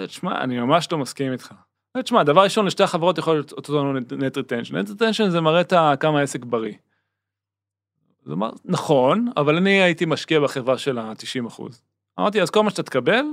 תשמע, 0.00 0.40
אני 0.40 0.58
ממש 0.58 0.92
לא 0.92 0.98
מסכים 0.98 1.32
איתך. 1.32 1.54
תשמע, 2.02 2.22
דבר 2.22 2.42
ראשון, 2.42 2.66
לשתי 2.66 2.82
החברות 2.82 3.18
יכול 3.18 3.34
להיות 3.34 3.52
אותו 3.52 3.92
net 3.92 4.36
retention. 4.36 4.76
net 4.76 4.88
retention 4.88 5.30
זה 5.30 5.40
מראה 5.40 5.96
כמה 5.96 6.20
העסק 6.20 6.44
בריא. 6.44 6.74
הוא 8.26 8.34
אמר, 8.34 8.50
נכון, 8.64 9.28
אבל 9.36 9.56
אני 9.56 9.82
הייתי 9.82 10.04
משקיע 10.04 10.40
בחברה 10.40 10.78
של 10.78 10.98
ה-90 10.98 11.46
אחוז. 11.46 11.82
אמרתי, 12.18 12.42
אז 12.42 12.50
כל 12.50 12.62
מה 12.62 12.70
שאתה 12.70 12.82
תקבל, 12.82 13.24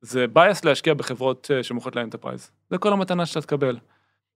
זה 0.00 0.26
bias 0.26 0.64
להשקיע 0.64 0.94
בחברות 0.94 1.50
אה, 1.54 1.62
שמוכרות 1.62 1.96
ל 1.96 2.01
enterprise. 2.01 2.50
זה 2.70 2.78
כל 2.78 2.92
המתנה 2.92 3.26
שאתה 3.26 3.40
תקבל. 3.40 3.78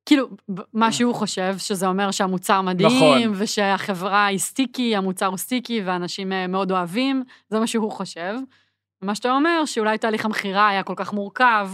כאילו, 0.06 0.28
מה 0.72 0.92
שהוא 0.92 1.14
חושב, 1.14 1.54
שזה 1.58 1.86
אומר 1.86 2.10
שהמוצר 2.10 2.62
מדהים, 2.62 2.86
נכון. 2.86 3.32
ושהחברה 3.36 4.26
היא 4.26 4.38
sticky, 4.38 4.96
המוצר 4.96 5.26
הוא 5.26 5.36
sticky, 5.36 5.82
ואנשים 5.84 6.32
אה, 6.32 6.46
מאוד 6.46 6.70
אוהבים, 6.70 7.24
זה 7.48 7.60
מה 7.60 7.66
שהוא 7.66 7.92
חושב. 7.92 8.34
ומה 9.02 9.14
שאתה 9.14 9.32
אומר, 9.32 9.64
שאולי 9.64 9.98
תהליך 9.98 10.24
המכירה 10.24 10.68
היה 10.68 10.82
כל 10.82 10.94
כך 10.96 11.12
מורכב, 11.12 11.68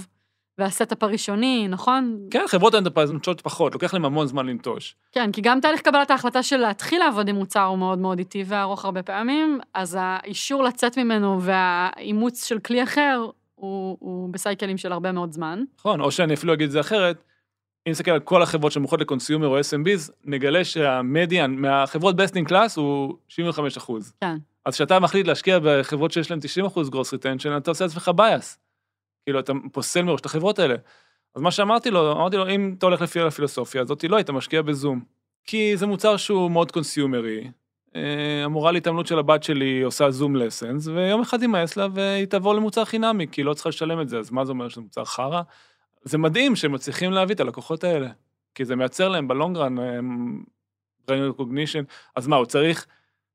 וה 0.58 0.71
setup 0.71 1.02
הראשוני, 1.02 1.68
נכון? 1.68 2.18
כן, 2.30 2.44
חברות 2.48 2.74
ה 2.74 2.77
enterprise 2.77 3.10
נוטשות 3.10 3.40
פחות, 3.40 3.72
לוקח 3.74 3.94
להם 3.94 4.04
המון 4.04 4.26
זמן 4.26 4.46
לנטוש. 4.46 4.96
כן, 5.12 5.32
כי 5.32 5.40
גם 5.40 5.60
תהליך 5.60 5.80
קבלת 5.80 6.10
ההחלטה 6.10 6.42
של 6.42 6.56
להתחיל 6.56 6.98
לעבוד 6.98 7.28
עם 7.28 7.36
מוצר 7.36 7.64
הוא 7.64 7.78
מאוד 7.78 7.98
מאוד 7.98 8.18
איטי 8.18 8.44
וארוך 8.46 8.84
הרבה 8.84 9.02
פעמים, 9.02 9.60
אז 9.74 9.96
האישור 10.00 10.62
לצאת 10.64 10.98
ממנו 10.98 11.42
והאימוץ 11.42 12.44
של 12.44 12.58
כלי 12.58 12.82
אחר, 12.82 13.26
הוא, 13.54 13.96
הוא 14.00 14.32
בסייקלים 14.32 14.76
של 14.76 14.92
הרבה 14.92 15.12
מאוד 15.12 15.32
זמן. 15.32 15.64
נכון, 15.78 16.00
או 16.00 16.10
שאני 16.10 16.34
אפילו 16.34 16.54
אגיד 16.54 16.66
את 16.66 16.70
זה 16.72 16.80
אחרת, 16.80 17.24
אם 17.86 17.92
נסתכל 17.92 18.10
על 18.10 18.20
כל 18.20 18.42
החברות 18.42 18.72
שמוכרות 18.72 19.00
ל 19.00 19.05
consumer 19.05 19.46
או 19.46 19.60
SMBs, 19.60 20.12
נגלה 20.24 20.64
שה 20.64 20.94
median 20.94 21.54
מהחברות 21.54 22.16
best 22.16 22.36
in 22.36 22.44
class 22.44 22.76
הוא 22.76 23.14
75 23.28 23.76
אחוז. 23.76 24.12
כן. 24.20 24.36
אז 24.64 24.74
כשאתה 24.74 25.00
מחליט 25.00 25.26
להשקיע 25.26 25.58
בחברות 25.62 26.12
שיש 26.12 26.30
להן 26.30 26.40
90 26.40 26.66
אחוז 26.66 26.90
gross 26.90 27.12
retention, 27.12 27.56
אתה 27.56 27.70
עושה 27.70 27.84
לעצמך 27.84 28.10
bias. 28.16 28.58
כאילו, 29.28 29.40
אתה 29.40 29.52
פוסל 29.72 30.02
מראש 30.02 30.20
את 30.20 30.26
החברות 30.26 30.58
האלה. 30.58 30.74
אז 31.34 31.42
מה 31.42 31.50
שאמרתי 31.50 31.90
לו, 31.90 32.12
אמרתי 32.12 32.36
לו, 32.36 32.48
אם 32.48 32.74
אתה 32.78 32.86
הולך 32.86 33.00
לפי 33.02 33.20
הפילוסופיה 33.20 33.82
הזאת, 33.82 34.04
לא 34.04 34.16
היית 34.16 34.30
משקיע 34.30 34.62
בזום. 34.62 35.00
כי 35.44 35.76
זה 35.76 35.86
מוצר 35.86 36.16
שהוא 36.16 36.50
מאוד 36.50 36.72
קונסיומרי. 36.72 37.50
אה, 37.96 38.44
המורה 38.44 38.72
להתעמלות 38.72 39.06
של 39.06 39.18
הבת 39.18 39.42
שלי 39.42 39.82
עושה 39.82 40.10
Zoom 40.10 40.36
lessons, 40.36 40.86
ויום 40.86 41.20
אחד 41.20 41.42
יימאס 41.42 41.76
לה 41.76 41.86
והיא 41.94 42.26
תעבור 42.26 42.54
למוצר 42.54 42.84
חינמי, 42.84 43.26
כי 43.32 43.40
היא 43.40 43.46
לא 43.46 43.54
צריכה 43.54 43.68
לשלם 43.68 44.00
את 44.00 44.08
זה, 44.08 44.18
אז 44.18 44.30
מה 44.30 44.44
זה 44.44 44.52
אומר 44.52 44.68
שזה 44.68 44.80
מוצר 44.80 45.04
חרא? 45.04 45.42
זה 46.02 46.18
מדהים 46.18 46.56
שהם 46.56 46.72
מצליחים 46.72 47.12
להביא 47.12 47.34
את 47.34 47.40
הלקוחות 47.40 47.84
האלה, 47.84 48.08
כי 48.54 48.64
זה 48.64 48.76
מייצר 48.76 49.08
להם 49.08 49.28
ב 49.28 49.34
long 49.34 49.58
run 49.58 49.76
brand 51.06 51.32
recognition, 51.32 51.84
אז 52.16 52.26
מה, 52.26 52.36
הוא 52.36 52.46
צריך 52.46 52.86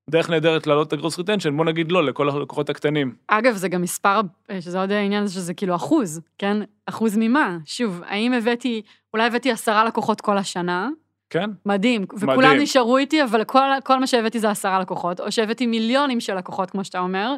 דרך 0.10 0.30
נהדרת 0.30 0.68
להעלות 0.68 0.88
את 0.88 0.94
ה 0.94 0.98
gross 0.98 1.18
retention, 1.18 1.58
בוא 1.58 1.66
נגיד 1.66 1.92
לא 1.92 2.04
לכל 2.04 2.30
הלקוחות 2.30 2.70
הקטנים. 2.70 3.16
אגב, 3.28 3.56
זה 3.56 3.70
גם 3.70 3.82
מספר, 3.82 4.22
שזה 4.60 4.80
עוד 4.80 4.92
העניין 4.92 5.28
שזה 5.28 5.54
כאילו 5.54 5.76
אחוז, 5.76 6.22
כן? 6.38 6.58
אחוז 6.86 7.18
ממה? 7.18 7.58
שוב, 7.66 8.02
האם 8.06 8.34
הבאתי, 8.34 8.82
אולי 9.14 9.26
הבאתי 9.26 9.52
עשרה 9.52 9.86
לקוחות 9.86 10.22
כל 10.22 10.38
השנה? 10.38 10.90
כן? 11.30 11.50
מדהים. 11.66 12.06
וכולם 12.16 12.38
מדהים. 12.38 12.62
נשארו 12.62 12.98
איתי, 12.98 13.24
אבל 13.24 13.44
כל, 13.44 13.60
כל 13.84 14.00
מה 14.00 14.08
שהבאתי 14.08 14.40
זה 14.40 14.50
עשרה 14.50 14.80
לקוחות, 14.80 15.20
או 15.20 15.32
שהבאתי 15.32 15.66
מיליונים 15.66 16.20
של 16.20 16.36
לקוחות, 16.36 16.72
כמו 16.72 16.84
שאתה 16.84 17.00
אומר, 17.00 17.36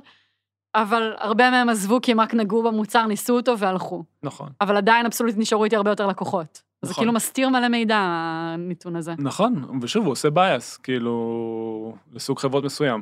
אבל 0.75 1.13
הרבה 1.17 1.49
מהם 1.49 1.69
עזבו 1.69 2.01
כי 2.01 2.11
הם 2.11 2.19
רק 2.19 2.33
נגעו 2.33 2.63
במוצר, 2.63 3.05
ניסו 3.05 3.35
אותו 3.35 3.59
והלכו. 3.59 4.03
נכון. 4.23 4.49
אבל 4.61 4.77
עדיין 4.77 5.05
אבסולוטית 5.05 5.39
נשארו 5.39 5.63
איתי 5.63 5.75
הרבה 5.75 5.89
יותר 5.89 6.07
לקוחות. 6.07 6.61
זה 6.85 6.91
נכון. 6.91 7.01
כאילו 7.01 7.13
מסתיר 7.13 7.49
מלא 7.49 7.67
מידע, 7.67 7.97
הנתון 7.97 8.95
הזה. 8.95 9.13
נכון, 9.17 9.79
ושוב, 9.81 10.05
הוא 10.05 10.11
עושה 10.11 10.29
בייס, 10.29 10.77
כאילו, 10.77 11.95
לסוג 12.13 12.39
חברות 12.39 12.63
מסוים. 12.63 13.01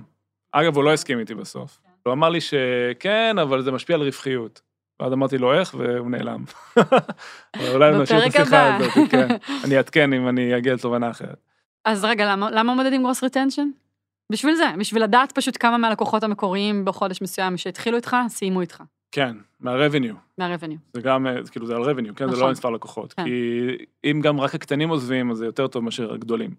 אגב, 0.52 0.76
הוא 0.76 0.84
לא 0.84 0.94
הסכים 0.94 1.20
איתי 1.20 1.36
בסוף. 1.36 1.80
הוא 2.06 2.14
אמר 2.14 2.30
לי 2.30 2.40
שכן, 2.42 3.36
אבל 3.42 3.62
זה 3.62 3.72
משפיע 3.72 3.96
על 3.96 4.02
רווחיות. 4.02 4.62
ואז 5.00 5.14
אמרתי 5.14 5.38
לו 5.38 5.54
איך, 5.54 5.76
והוא 5.78 6.10
נעלם. 6.10 6.44
אולי 7.74 7.98
נשאיר 8.02 8.28
את 8.28 8.36
השיחה. 8.36 8.78
הזאת, 8.78 9.10
כן. 9.10 9.28
אני 9.64 9.78
אעדכן 9.78 10.14
אם 10.14 10.28
אני 10.28 10.58
אגיע 10.58 10.74
לתובנה 10.74 11.10
אחרת. 11.10 11.38
אז 11.86 12.06
רגע, 12.06 12.32
למה, 12.32 12.52
למה 12.52 12.76
מודדים 12.76 13.02
gross 13.02 13.24
retention? 13.24 13.70
בשביל 14.32 14.56
זה, 14.56 14.66
בשביל 14.80 15.04
לדעת 15.04 15.32
פשוט 15.32 15.58
כמה 15.60 15.78
מהלקוחות 15.78 16.24
המקוריים 16.24 16.86
בחודש 16.86 17.22
מסוים 17.22 17.58
שהתחילו 17.58 17.98
איתך, 17.98 18.16
סיימו 18.28 18.62
איתך, 18.62 18.84
כן, 19.14 19.38
מה-revenue. 19.60 20.16
מה 20.38 20.46
revenue. 20.46 20.78
זה 20.94 21.02
גם, 21.02 21.28
אה, 21.28 21.44
זה 21.44 21.52
כאילו 21.52 21.66
זה 21.66 21.76
על 21.76 21.84
revenue, 21.84 22.14
כן? 22.16 22.26
זה 22.26 22.26
נכון. 22.26 22.40
לא 22.40 22.46
על 22.46 22.52
מספר 22.52 22.70
לקוחות. 22.70 23.14
כן. 23.14 23.24
כי 23.24 23.78
אם 24.04 24.22
גם 24.24 24.40
רק 24.40 24.56
הקטנים 24.56 24.90
עוזבים, 24.90 25.32
אז 25.32 25.38
זה 25.38 25.46
יותר 25.46 25.68
טוב 25.68 25.84
מאשר 25.84 26.14
הגדולים. 26.14 26.54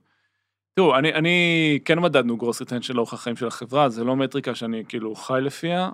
תראו, 0.75 0.97
אני, 0.99 1.15
אני 1.15 1.79
כן 1.85 1.99
מדדנו 1.99 2.37
gross 2.37 2.61
retention 2.61 2.95
לאורך 2.95 3.13
החיים 3.13 3.37
של 3.37 3.47
החברה, 3.47 3.89
זה 3.89 4.05
לא 4.05 4.17
מטריקה 4.17 4.55
שאני 4.55 4.85
כאילו 4.89 5.15
חי 5.15 5.39
לפיה. 5.43 5.91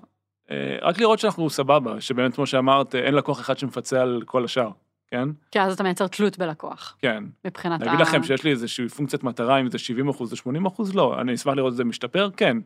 אה, 0.50 0.76
רק 0.82 0.98
לראות 0.98 1.18
שאנחנו 1.18 1.50
סבבה, 1.50 2.00
שבאמת, 2.00 2.34
כמו 2.34 2.46
שאמרת, 2.46 2.94
אין 2.94 3.14
לקוח 3.14 3.40
אחד 3.40 3.58
שמפצה 3.58 4.02
על 4.02 4.22
כל 4.26 4.44
השאר, 4.44 4.70
כן? 5.06 5.28
כי 5.50 5.60
אז 5.60 5.74
אתה 5.74 5.82
מייצר 5.82 6.06
תלות 6.06 6.38
בלקוח, 6.38 6.96
כן. 6.98 7.24
מבחינת 7.44 7.80
להגיד 7.80 8.00
לכם 8.00 8.22
שיש 8.22 8.44
לי 8.44 8.50
איזושהי 8.50 8.88
פונקציית 8.88 9.24
מטרה, 9.24 9.60
אם 9.60 9.70
זה 9.70 9.78
70 9.78 10.08
אחוז 10.08 10.32
או 10.32 10.36
80 10.36 10.66
אחוז, 10.66 10.94
לא. 10.94 11.20
אני 11.20 11.34
אשמח 11.34 11.54
לראות 11.54 11.72
את 11.72 11.76
זה 11.76 11.84
משתפר, 11.84 12.30
כן. 12.36 12.56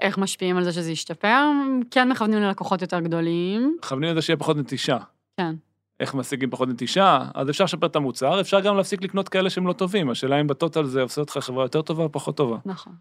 איך 0.00 0.18
משפיעים 0.18 0.56
על 0.56 0.64
זה 0.64 0.72
שזה 0.72 0.92
ישתפר? 0.92 1.46
כן 1.90 2.08
מכוונים 2.08 2.38
ללקוחות 2.38 2.82
יותר 2.82 3.00
גדולים, 3.00 3.76
מכוונים 3.78 4.10
לזה 4.10 4.22
שיהיה 4.22 4.36
פחות 4.36 4.56
נטישה. 4.56 4.98
כן. 5.36 5.54
איך 6.00 6.14
משיגים 6.14 6.50
פחות 6.50 6.68
נטישה, 6.68 7.24
אז 7.34 7.50
אפשר 7.50 7.64
לשפר 7.64 7.86
את 7.86 7.96
המוצר, 7.96 8.40
אפשר 8.40 8.60
גם 8.60 8.76
להפסיק 8.76 9.02
לקנות 9.02 9.28
כאלה 9.28 9.50
שהם 9.50 9.66
לא 9.66 9.72
טובים, 9.72 10.10
השאלה 10.10 10.40
אם 10.40 10.46
ב 10.46 10.52
total 10.52 10.84
זה 10.84 11.02
עושה 11.02 11.20
אותך 11.20 11.38
חברה 11.40 11.64
יותר 11.64 11.82
טובה 11.82 12.02
או 12.02 12.12
פחות 12.12 12.36
טובה. 12.36 12.56
נכון. 12.64 12.92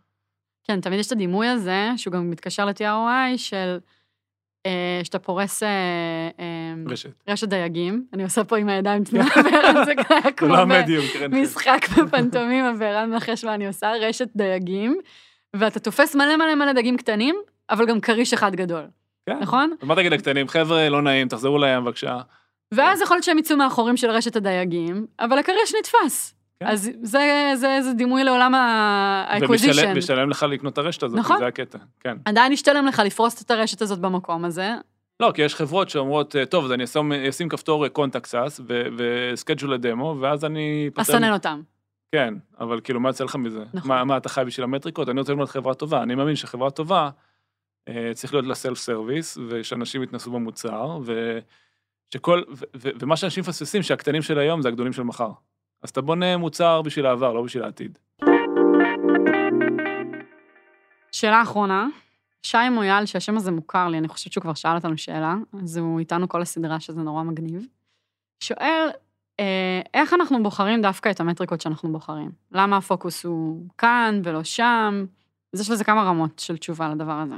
כן, 0.63 0.81
תמיד 0.81 0.99
יש 0.99 1.07
את 1.07 1.11
הדימוי 1.11 1.47
הזה, 1.47 1.89
שהוא 1.97 2.13
גם 2.13 2.29
מתקשר 2.29 2.65
ל-TROI, 2.65 3.37
של 3.37 3.77
אה, 4.65 5.01
שאתה 5.03 5.19
פורס 5.19 5.63
אה, 5.63 5.69
אה, 6.39 6.73
רשת. 6.87 7.23
רשת 7.27 7.47
דייגים, 7.47 8.05
אני 8.13 8.23
עושה 8.23 8.43
פה 8.43 8.57
עם 8.57 8.69
הידיים 8.69 9.03
תנועה, 9.05 9.27
וערן 9.35 9.85
זה 9.85 9.93
כמו 10.37 10.55
ב- 10.55 10.59
המדיום, 10.59 11.05
כן. 11.13 11.41
משחק 11.41 11.85
בפנטומימה, 11.97 12.71
וערן 12.79 13.09
מנחש 13.09 13.45
מה 13.45 13.55
אני 13.55 13.67
עושה, 13.67 13.91
רשת 14.01 14.29
דייגים, 14.35 14.99
ואתה 15.55 15.79
תופס 15.79 16.15
מלא 16.15 16.35
מלא 16.37 16.55
מלא 16.55 16.73
דגים 16.73 16.97
קטנים, 16.97 17.35
אבל 17.69 17.85
גם 17.85 17.99
כריש 18.01 18.33
אחד 18.33 18.55
גדול, 18.55 18.83
כן. 19.25 19.37
נכון? 19.41 19.73
אז 19.81 19.87
מה 19.87 19.95
תגיד 19.95 20.11
לקטנים, 20.11 20.47
חבר'ה, 20.47 20.89
לא 20.89 21.01
נעים, 21.01 21.27
תחזרו 21.27 21.57
לים 21.57 21.85
בבקשה. 21.85 22.19
ואז 22.73 23.01
יכול 23.01 23.15
להיות 23.15 23.23
שהם 23.23 23.37
יצאו 23.37 23.57
מהחורים 23.57 23.97
של 23.97 24.09
רשת 24.09 24.35
הדייגים, 24.35 25.05
אבל 25.19 25.37
הכריש 25.39 25.73
נתפס. 25.79 26.35
כן. 26.59 26.67
אז 26.67 26.89
זה, 27.01 27.51
זה, 27.55 27.77
זה 27.81 27.93
דימוי 27.93 28.23
לעולם 28.23 28.55
ה-acquisition. 28.55 29.49
ומשלם 29.49 29.97
משלם 29.97 30.29
לך 30.29 30.43
לקנות 30.43 30.73
את 30.73 30.77
הרשת 30.77 31.03
הזאת, 31.03 31.19
נכון. 31.19 31.37
זה 31.39 31.47
הקטע, 31.47 31.77
כן. 31.99 32.17
עדיין 32.25 32.51
ישתלם 32.51 32.85
לך 32.85 33.01
לפרוס 33.05 33.41
את 33.41 33.51
הרשת 33.51 33.81
הזאת 33.81 33.99
במקום 33.99 34.45
הזה. 34.45 34.73
לא, 35.19 35.31
כי 35.35 35.41
יש 35.41 35.55
חברות 35.55 35.89
שאומרות, 35.89 36.35
טוב, 36.49 36.65
אז 36.65 36.71
אני 36.71 36.83
אשים- 36.83 37.11
אשים 37.29 37.49
כפתור 37.49 37.87
contact 37.87 38.25
us 38.25 38.61
ו 38.97 39.05
schedule 39.05 39.73
ל 39.73 39.80
demo, 39.80 40.15
ואז 40.21 40.45
אני... 40.45 40.89
אסנן 40.95 41.33
אותם. 41.33 41.61
כן, 42.11 42.33
אבל 42.59 42.81
כאילו, 42.81 42.99
מה 42.99 43.09
יוצא 43.09 43.23
לך 43.23 43.35
מזה? 43.35 43.63
נכון. 43.73 43.91
מה, 43.91 44.03
מה 44.03 44.17
אתה 44.17 44.29
חי 44.29 44.43
בשביל 44.45 44.63
המטריקות? 44.63 45.09
אני 45.09 45.19
רוצה 45.19 45.31
לבנות 45.31 45.49
חברה 45.49 45.73
טובה. 45.73 46.03
אני 46.03 46.15
מאמין 46.15 46.35
שחברה 46.35 46.71
טובה, 46.71 47.09
אה, 47.87 48.11
צריך 48.13 48.33
להיות 48.33 48.45
לה 48.45 48.55
self 48.55 48.77
service, 48.77 49.37
ושאנשים 49.49 50.03
יתנסו 50.03 50.31
במוצר, 50.31 50.99
ושכל, 51.03 52.43
ו, 52.49 52.63
ו, 52.75 52.89
ומה 52.99 53.17
שאנשים 53.17 53.41
מפספסים, 53.41 53.83
שהקטנים 53.83 54.21
של 54.21 54.39
היום 54.39 54.61
זה 54.61 54.67
הגדולים 54.67 54.93
של 54.93 55.03
מחר. 55.03 55.31
אז 55.83 55.89
אתה 55.89 56.01
בונה 56.01 56.37
מוצר 56.37 56.81
בשביל 56.81 57.05
העבר, 57.05 57.33
לא 57.33 57.41
בשביל 57.41 57.63
העתיד. 57.63 57.97
שאלה 61.11 61.41
אחרונה, 61.41 61.87
שי 62.43 62.69
מויאל, 62.71 63.05
שהשם 63.05 63.37
הזה 63.37 63.51
מוכר 63.51 63.87
לי, 63.87 63.97
אני 63.97 64.07
חושבת 64.07 64.33
שהוא 64.33 64.41
כבר 64.41 64.53
שאל 64.53 64.75
אותנו 64.75 64.97
שאלה, 64.97 65.35
אז 65.63 65.77
הוא 65.77 65.99
איתנו 65.99 66.29
כל 66.29 66.41
הסדרה, 66.41 66.79
שזה 66.79 67.01
נורא 67.01 67.23
מגניב. 67.23 67.65
שואל, 68.39 68.89
איך 69.93 70.13
אנחנו 70.13 70.43
בוחרים 70.43 70.81
דווקא 70.81 71.09
את 71.09 71.19
המטריקות 71.19 71.61
שאנחנו 71.61 71.91
בוחרים? 71.91 72.31
למה 72.51 72.77
הפוקוס 72.77 73.25
הוא 73.25 73.63
כאן 73.77 74.21
ולא 74.23 74.43
שם? 74.43 75.05
אז 75.53 75.61
יש 75.61 75.69
לזה 75.69 75.83
כמה 75.83 76.03
רמות 76.03 76.39
של 76.39 76.57
תשובה 76.57 76.89
לדבר 76.89 77.11
הזה. 77.11 77.35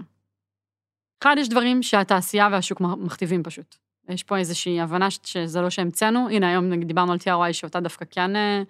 אחד, 1.23 1.35
יש 1.39 1.49
דברים 1.49 1.83
שהתעשייה 1.83 2.49
והשוק 2.51 2.81
מכתיבים 2.81 3.43
פשוט. 3.43 3.75
יש 4.09 4.23
פה 4.23 4.37
איזושהי 4.37 4.81
הבנה 4.81 5.07
שזה 5.11 5.61
לא 5.61 5.69
שהמצאנו, 5.69 6.29
הנה 6.29 6.49
היום 6.49 6.69
נגיד 6.69 6.87
דיברנו 6.87 7.11
על 7.11 7.17
TRY 7.17 7.53
שאותה 7.53 7.79
דווקא 7.79 8.05
כן 8.09 8.35
אה, 8.35 8.61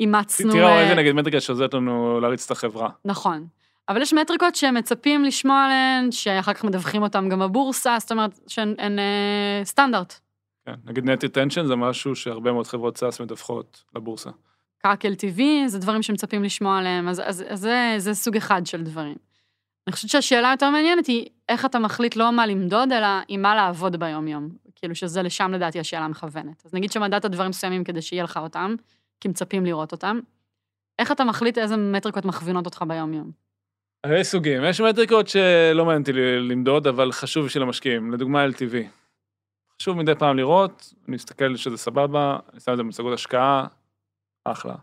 אימצנו. 0.00 0.52
תראה 0.52 0.68
אה, 0.68 0.82
איזה 0.82 0.94
נגיד 0.94 1.12
מטריקה 1.12 1.40
שעוזרת 1.40 1.74
לנו 1.74 2.20
להריץ 2.20 2.44
את 2.44 2.50
החברה. 2.50 2.88
נכון. 3.04 3.46
אבל 3.88 4.02
יש 4.02 4.12
מטריקות 4.12 4.54
שהם 4.54 4.74
מצפים 4.74 5.24
לשמוע 5.24 5.64
עליהן, 5.64 6.12
שאחר 6.12 6.52
כך 6.52 6.64
מדווחים 6.64 7.02
אותן 7.02 7.28
גם 7.28 7.38
בבורסה, 7.38 7.96
זאת 8.00 8.12
אומרת 8.12 8.38
שהן 8.46 8.74
הן, 8.78 8.98
אה, 8.98 9.64
סטנדרט. 9.64 10.20
כן, 10.66 10.74
נגיד 10.84 11.04
net 11.04 11.22
retention 11.22 11.66
זה 11.66 11.76
משהו 11.76 12.16
שהרבה 12.16 12.52
מאוד 12.52 12.66
חברות 12.66 12.96
SaaS 12.96 13.20
מדווחות 13.20 13.84
לבורסה. 13.96 14.30
כן 14.78 15.12
LTV, 15.12 15.42
זה 15.66 15.78
דברים 15.78 16.02
שמצפים 16.02 16.44
לשמוע 16.44 16.78
עליהם, 16.78 17.08
אז, 17.08 17.22
אז, 17.24 17.44
אז 17.48 17.60
זה, 17.60 17.94
זה 17.98 18.14
סוג 18.14 18.36
אחד 18.36 18.66
של 18.66 18.82
דברים. 18.82 19.16
אני 19.86 19.92
חושבת 19.92 20.10
שהשאלה 20.10 20.50
היותר 20.50 20.70
מעניינת 20.70 21.06
היא, 21.06 21.26
איך 21.48 21.64
אתה 21.64 21.78
מחליט 21.78 22.16
לא 22.16 22.32
מה 22.32 22.46
למדוד, 22.46 22.92
אלא 22.92 23.06
עם 23.28 23.42
מה 23.42 23.54
לעבוד 23.54 23.96
ביום-יום. 23.96 24.48
כאילו 24.76 24.94
שזה 24.94 25.22
לשם 25.22 25.50
לדעתי 25.54 25.80
השאלה 25.80 26.04
המכוונת. 26.04 26.62
אז 26.64 26.74
נגיד 26.74 26.92
שמדדת 26.92 27.24
דברים 27.24 27.50
מסוימים 27.50 27.84
כדי 27.84 28.02
שיהיה 28.02 28.24
לך 28.24 28.36
אותם, 28.36 28.74
כי 29.20 29.28
מצפים 29.28 29.64
לראות 29.64 29.92
אותם, 29.92 30.20
איך 30.98 31.12
אתה 31.12 31.24
מחליט 31.24 31.58
איזה 31.58 31.76
מטריקות 31.76 32.24
מכווינות 32.24 32.66
אותך 32.66 32.84
ביום-יום? 32.88 33.30
יש 34.20 34.26
סוגים, 34.26 34.64
יש 34.64 34.80
מטריקות 34.80 35.28
שלא 35.28 35.84
מעניין 35.84 36.00
אותי 36.00 36.12
למדוד, 36.48 36.86
אבל 36.86 37.12
חשוב 37.12 37.46
בשביל 37.46 37.62
המשקיעים. 37.62 38.12
לדוגמה 38.12 38.46
LTV. 38.46 39.05
חשוב 39.80 39.96
מדי 39.98 40.14
פעם 40.14 40.36
לראות, 40.36 40.94
אני 41.08 41.14
מסתכל 41.14 41.56
שזה 41.56 41.76
סבבה, 41.76 42.38
אני 42.52 42.60
שם 42.60 42.72
את 42.72 42.76
זה 42.76 42.82
במצגות 42.82 43.14
השקעה, 43.14 43.66
אחלה. 44.44 44.74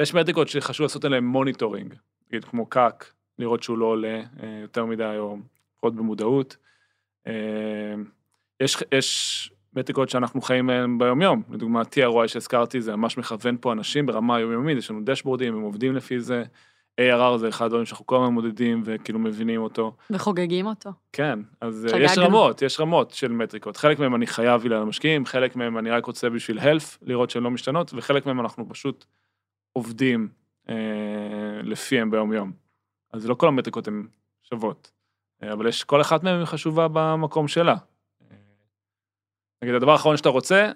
יש 0.00 0.14
מטריקות 0.14 0.48
שחשוב 0.48 0.84
לעשות 0.84 1.04
עליהן 1.04 1.24
monitoring, 1.24 1.94
נגיד 2.28 2.44
כמו 2.44 2.66
CAC, 2.66 3.12
לראות 3.38 3.62
שהוא 3.62 3.78
לא 3.78 3.84
עולה 3.84 4.22
אה, 4.42 4.58
יותר 4.62 4.84
מדי 4.84 5.14
או 5.18 5.36
פחות 5.76 5.94
במודעות. 5.94 6.56
אה, 7.26 7.94
יש, 8.60 8.76
יש 8.92 9.50
מטריקות 9.72 10.08
שאנחנו 10.08 10.40
חיים 10.40 10.66
מהן 10.66 10.98
ביומיום, 10.98 11.42
לדוגמה 11.50 11.82
TRY 11.82 12.28
שהזכרתי, 12.28 12.80
זה 12.80 12.96
ממש 12.96 13.18
מכוון 13.18 13.56
פה 13.60 13.72
אנשים 13.72 14.06
ברמה 14.06 14.36
היומיומית, 14.36 14.78
יש 14.78 14.90
לנו 14.90 15.00
דשבורדים, 15.04 15.54
הם 15.54 15.62
עובדים 15.62 15.96
לפי 15.96 16.20
זה. 16.20 16.44
ARR 17.00 17.36
זה 17.36 17.48
אחד 17.48 17.64
הדברים 17.64 17.84
שאנחנו 17.84 18.06
כל 18.06 18.16
הזמן 18.16 18.34
מודדים 18.34 18.82
וכאילו 18.84 19.18
מבינים 19.18 19.60
אותו. 19.60 19.96
וחוגגים 20.10 20.66
אותו. 20.66 20.90
כן, 21.12 21.38
אז 21.60 21.86
חגגנו. 21.90 22.04
יש 22.04 22.18
רמות, 22.18 22.62
יש 22.62 22.80
רמות 22.80 23.10
של 23.10 23.32
מטריקות. 23.32 23.76
חלק 23.76 23.98
מהם 23.98 24.14
אני 24.14 24.26
חייב 24.26 24.66
למשקיעים, 24.66 25.26
חלק 25.26 25.56
מהם 25.56 25.78
אני 25.78 25.90
רק 25.90 26.06
רוצה 26.06 26.30
בשביל 26.30 26.58
health, 26.58 26.98
לראות 27.02 27.30
שהן 27.30 27.42
לא 27.42 27.50
משתנות, 27.50 27.94
וחלק 27.94 28.26
מהם 28.26 28.40
אנחנו 28.40 28.68
פשוט 28.68 29.04
עובדים 29.72 30.28
אה, 30.68 30.74
לפיהם 31.62 32.10
ביום-יום. 32.10 32.52
אז 33.12 33.26
לא 33.26 33.34
כל 33.34 33.48
המטריקות 33.48 33.88
הן 33.88 34.06
שוות, 34.42 34.90
אה, 35.42 35.52
אבל 35.52 35.66
יש, 35.66 35.84
כל 35.84 36.00
אחת 36.00 36.22
מהן 36.22 36.44
חשובה 36.44 36.86
במקום 36.92 37.48
שלה. 37.48 37.76
אה, 38.30 38.36
נגיד, 39.62 39.74
הדבר 39.74 39.92
האחרון 39.92 40.16
שאתה 40.16 40.28
רוצה, 40.28 40.70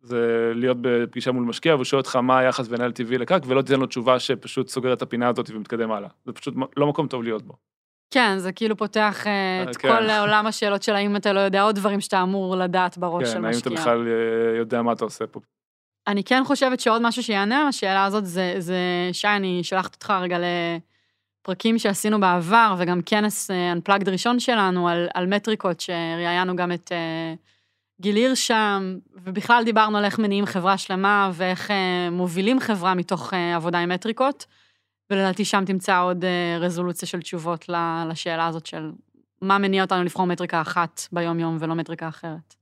זה 0.00 0.52
להיות 0.54 0.76
בפגישה 0.80 1.32
מול 1.32 1.44
משקיע, 1.44 1.74
והוא 1.74 1.84
שואל 1.84 2.00
אותך 2.00 2.16
מה 2.16 2.38
היחס 2.38 2.68
בין 2.68 2.80
LTV 2.80 3.18
לקאק, 3.18 3.42
ולא 3.46 3.62
תיתן 3.62 3.80
לו 3.80 3.86
תשובה 3.86 4.18
שפשוט 4.18 4.68
סוגר 4.68 4.92
את 4.92 5.02
הפינה 5.02 5.28
הזאת 5.28 5.50
ומתקדם 5.50 5.92
הלאה. 5.92 6.08
זה 6.24 6.32
פשוט 6.32 6.54
לא 6.76 6.86
מקום 6.86 7.06
טוב 7.06 7.22
להיות 7.22 7.42
בו. 7.42 7.54
כן, 8.10 8.38
זה 8.38 8.52
כאילו 8.52 8.76
פותח 8.76 9.26
אה, 9.26 9.62
את 9.70 9.76
כן. 9.76 9.88
כל 9.88 10.10
עולם 10.10 10.46
השאלות 10.46 10.82
של 10.82 10.94
האם 10.94 11.16
אתה 11.16 11.32
לא 11.32 11.40
יודע 11.40 11.62
עוד 11.62 11.74
דברים 11.74 12.00
שאתה 12.00 12.22
אמור 12.22 12.56
לדעת 12.56 12.98
בראש 12.98 13.28
של 13.28 13.34
כן, 13.34 13.44
האם 13.44 13.58
אתה 13.58 13.70
משקיע. 13.70 13.72
בכלל 13.72 14.08
אה, 14.08 14.58
יודע 14.58 14.82
מה 14.82 14.92
אתה 14.92 15.04
עושה 15.04 15.26
פה. 15.26 15.40
אני 16.06 16.24
כן 16.24 16.42
חושבת 16.46 16.80
שעוד 16.80 17.02
משהו 17.02 17.22
שיענה 17.22 17.60
על 17.60 17.66
השאלה 17.66 18.04
הזאת 18.04 18.26
זה, 18.26 18.54
זה 18.58 18.78
שי, 19.12 19.28
אני 19.28 19.60
שולחת 19.62 19.94
אותך 19.94 20.10
רגע 20.10 20.38
לפרקים 21.40 21.78
שעשינו 21.78 22.20
בעבר, 22.20 22.74
וגם 22.78 23.00
כנס 23.06 23.50
אה, 23.50 23.72
Unplugged 23.72 24.10
ראשון 24.10 24.40
שלנו 24.40 24.88
על, 24.88 25.08
על 25.14 25.26
מטריקות, 25.26 25.80
שראיינו 25.80 26.56
גם 26.56 26.72
את 26.72 26.92
אה, 26.92 27.34
גיל 28.00 28.16
הירש 28.16 28.46
שם, 28.46 28.98
ובכלל 29.14 29.64
דיברנו 29.64 29.98
על 29.98 30.04
איך 30.04 30.18
מניעים 30.18 30.46
חברה 30.46 30.78
שלמה 30.78 31.30
ואיך 31.34 31.70
אה, 31.70 32.08
מובילים 32.10 32.60
חברה 32.60 32.94
מתוך 32.94 33.34
אה, 33.34 33.56
עבודה 33.56 33.78
עם 33.78 33.88
מטריקות. 33.88 34.46
ולדעתי 35.10 35.44
שם 35.44 35.64
תמצא 35.66 36.00
עוד 36.00 36.24
אה, 36.24 36.58
רזולוציה 36.60 37.08
של 37.08 37.20
תשובות 37.20 37.68
לשאלה 38.10 38.46
הזאת 38.46 38.66
של 38.66 38.92
מה 39.42 39.58
מניע 39.58 39.82
אותנו 39.82 40.04
לבחור 40.04 40.26
מטריקה 40.26 40.60
אחת 40.60 41.00
ביום-יום 41.12 41.56
ולא 41.60 41.74
מטריקה 41.74 42.08
אחרת. 42.08 42.54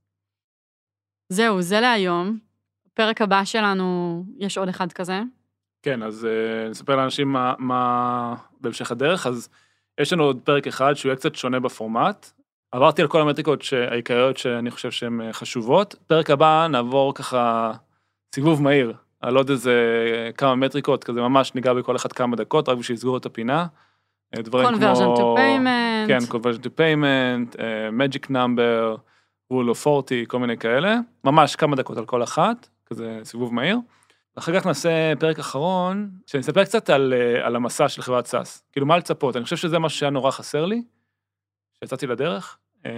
זהו, 1.29 1.61
זה 1.61 1.79
להיום. 1.79 2.37
בפרק 2.85 3.21
הבא 3.21 3.43
שלנו 3.43 4.23
יש 4.37 4.57
עוד 4.57 4.69
אחד 4.69 4.91
כזה. 4.93 5.21
כן, 5.83 6.03
אז 6.03 6.27
uh, 6.27 6.69
נספר 6.69 6.95
לאנשים 6.95 7.33
מה, 7.33 7.53
מה 7.57 8.35
בהמשך 8.61 8.91
הדרך, 8.91 9.27
אז 9.27 9.49
יש 9.99 10.13
לנו 10.13 10.23
עוד 10.23 10.39
פרק 10.43 10.67
אחד 10.67 10.93
שהוא 10.93 11.09
יהיה 11.09 11.15
קצת 11.15 11.35
שונה 11.35 11.59
בפורמט. 11.59 12.31
עברתי 12.71 13.01
על 13.01 13.07
כל 13.07 13.21
המטריקות 13.21 13.63
העיקריות 13.91 14.37
שאני 14.37 14.71
חושב 14.71 14.91
שהן 14.91 15.21
אה, 15.21 15.33
חשובות. 15.33 15.95
פרק 16.07 16.29
הבא 16.29 16.67
נעבור 16.69 17.13
ככה 17.15 17.71
סיבוב 18.35 18.61
מהיר 18.61 18.93
על 19.21 19.37
עוד 19.37 19.49
איזה 19.49 19.73
כמה 20.37 20.55
מטריקות, 20.55 21.03
כזה 21.03 21.21
ממש 21.21 21.55
ניגע 21.55 21.73
בכל 21.73 21.95
אחד 21.95 22.11
כמה 22.11 22.35
דקות, 22.35 22.69
רק 22.69 22.77
בשביל 22.77 22.95
לסגור 22.95 23.17
את 23.17 23.25
הפינה. 23.25 23.65
אה, 24.37 24.41
דברים 24.41 24.67
conversion 24.67 24.97
כמו... 24.97 25.35
to 25.35 25.39
payment. 25.39 26.07
כן, 26.07 26.17
conversion 26.37 26.63
to 26.63 26.69
payment, 26.69 27.59
magic 27.91 28.29
number, 28.29 28.97
rule 29.53 29.75
of 29.75 29.87
40, 29.87 30.25
כל 30.27 30.39
מיני 30.39 30.57
כאלה. 30.57 30.97
ממש 31.23 31.55
כמה 31.55 31.75
דקות 31.75 31.97
על 31.97 32.05
כל 32.05 32.23
אחת, 32.23 32.67
כזה 32.85 33.19
סיבוב 33.23 33.53
מהיר. 33.53 33.77
אחר 34.35 34.59
כך 34.59 34.65
נעשה 34.65 35.13
פרק 35.19 35.39
אחרון, 35.39 36.09
שנספר 36.25 36.63
קצת 36.63 36.89
על, 36.89 37.13
אה, 37.13 37.45
על 37.45 37.55
המסע 37.55 37.89
של 37.89 38.01
חברת 38.01 38.25
סאס. 38.25 38.63
כאילו, 38.71 38.85
מה 38.85 38.97
לצפות? 38.97 39.35
אני 39.35 39.43
חושב 39.43 39.55
שזה 39.55 39.79
מה 39.79 39.89
שהיה 39.89 40.09
נורא 40.09 40.31
חסר 40.31 40.65
לי, 40.65 40.83
כשיצאתי 41.79 42.07
לדרך. 42.07 42.57
אה, 42.85 42.91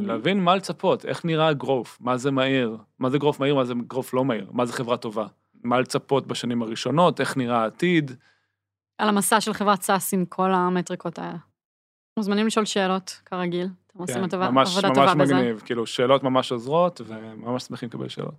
להבין 0.00 0.44
מה 0.44 0.56
לצפות, 0.56 1.06
איך 1.06 1.24
נראה 1.24 1.52
גרוף, 1.52 1.98
מה 2.00 2.16
זה 2.16 2.30
מהיר, 2.30 2.76
מה 2.98 3.10
זה 3.10 3.18
גרוף 3.18 3.40
מהיר, 3.40 3.54
מה 3.54 3.64
זה 3.64 3.74
גרוף 3.86 4.14
לא 4.14 4.24
מהיר, 4.24 4.50
מה 4.52 4.66
זה 4.66 4.72
חברה 4.72 4.96
טובה, 4.96 5.26
מה 5.64 5.80
לצפות 5.80 6.26
בשנים 6.26 6.62
הראשונות, 6.62 7.20
איך 7.20 7.36
נראה 7.36 7.62
העתיד. 7.62 8.10
על 8.98 9.08
המסע 9.08 9.40
של 9.40 9.52
חברת 9.52 9.82
סאס 9.82 10.14
עם 10.14 10.24
כל 10.24 10.52
המטריקות 10.52 11.18
האלה. 11.18 11.36
מוזמנים 12.16 12.46
לשאול 12.46 12.64
שאלות, 12.64 13.20
כרגיל. 13.24 13.68
אתם 13.86 13.98
עושים 13.98 14.14
כן, 14.14 14.22
עבודה 14.22 14.50
ממש, 14.50 14.70
עבודה 14.70 14.88
ממש 14.88 14.98
טובה 14.98 15.14
בזה. 15.14 15.34
מגניב, 15.34 15.62
כאילו, 15.64 15.86
שאלות 15.86 16.22
ממש 16.22 16.52
עוזרות, 16.52 17.00
וממש 17.06 17.62
שמחים 17.62 17.88
לקבל 17.88 18.08
שאלות. 18.08 18.34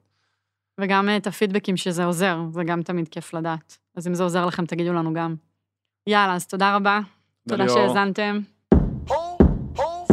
וגם 0.79 1.09
אה, 1.09 1.17
את 1.17 1.27
הפידבקים 1.27 1.77
שזה 1.77 2.05
עוזר, 2.05 2.39
זה 2.51 2.63
גם 2.63 2.81
תמיד 2.81 3.07
כיף 3.07 3.33
לדעת. 3.33 3.77
אז 3.95 4.07
אם 4.07 4.13
זה 4.13 4.23
עוזר 4.23 4.45
לכם, 4.45 4.65
תגידו 4.65 4.93
לנו 4.93 5.13
גם. 5.13 5.35
יאללה, 6.07 6.35
אז 6.35 6.47
תודה 6.47 6.75
רבה. 6.75 6.99
תודה 7.49 7.65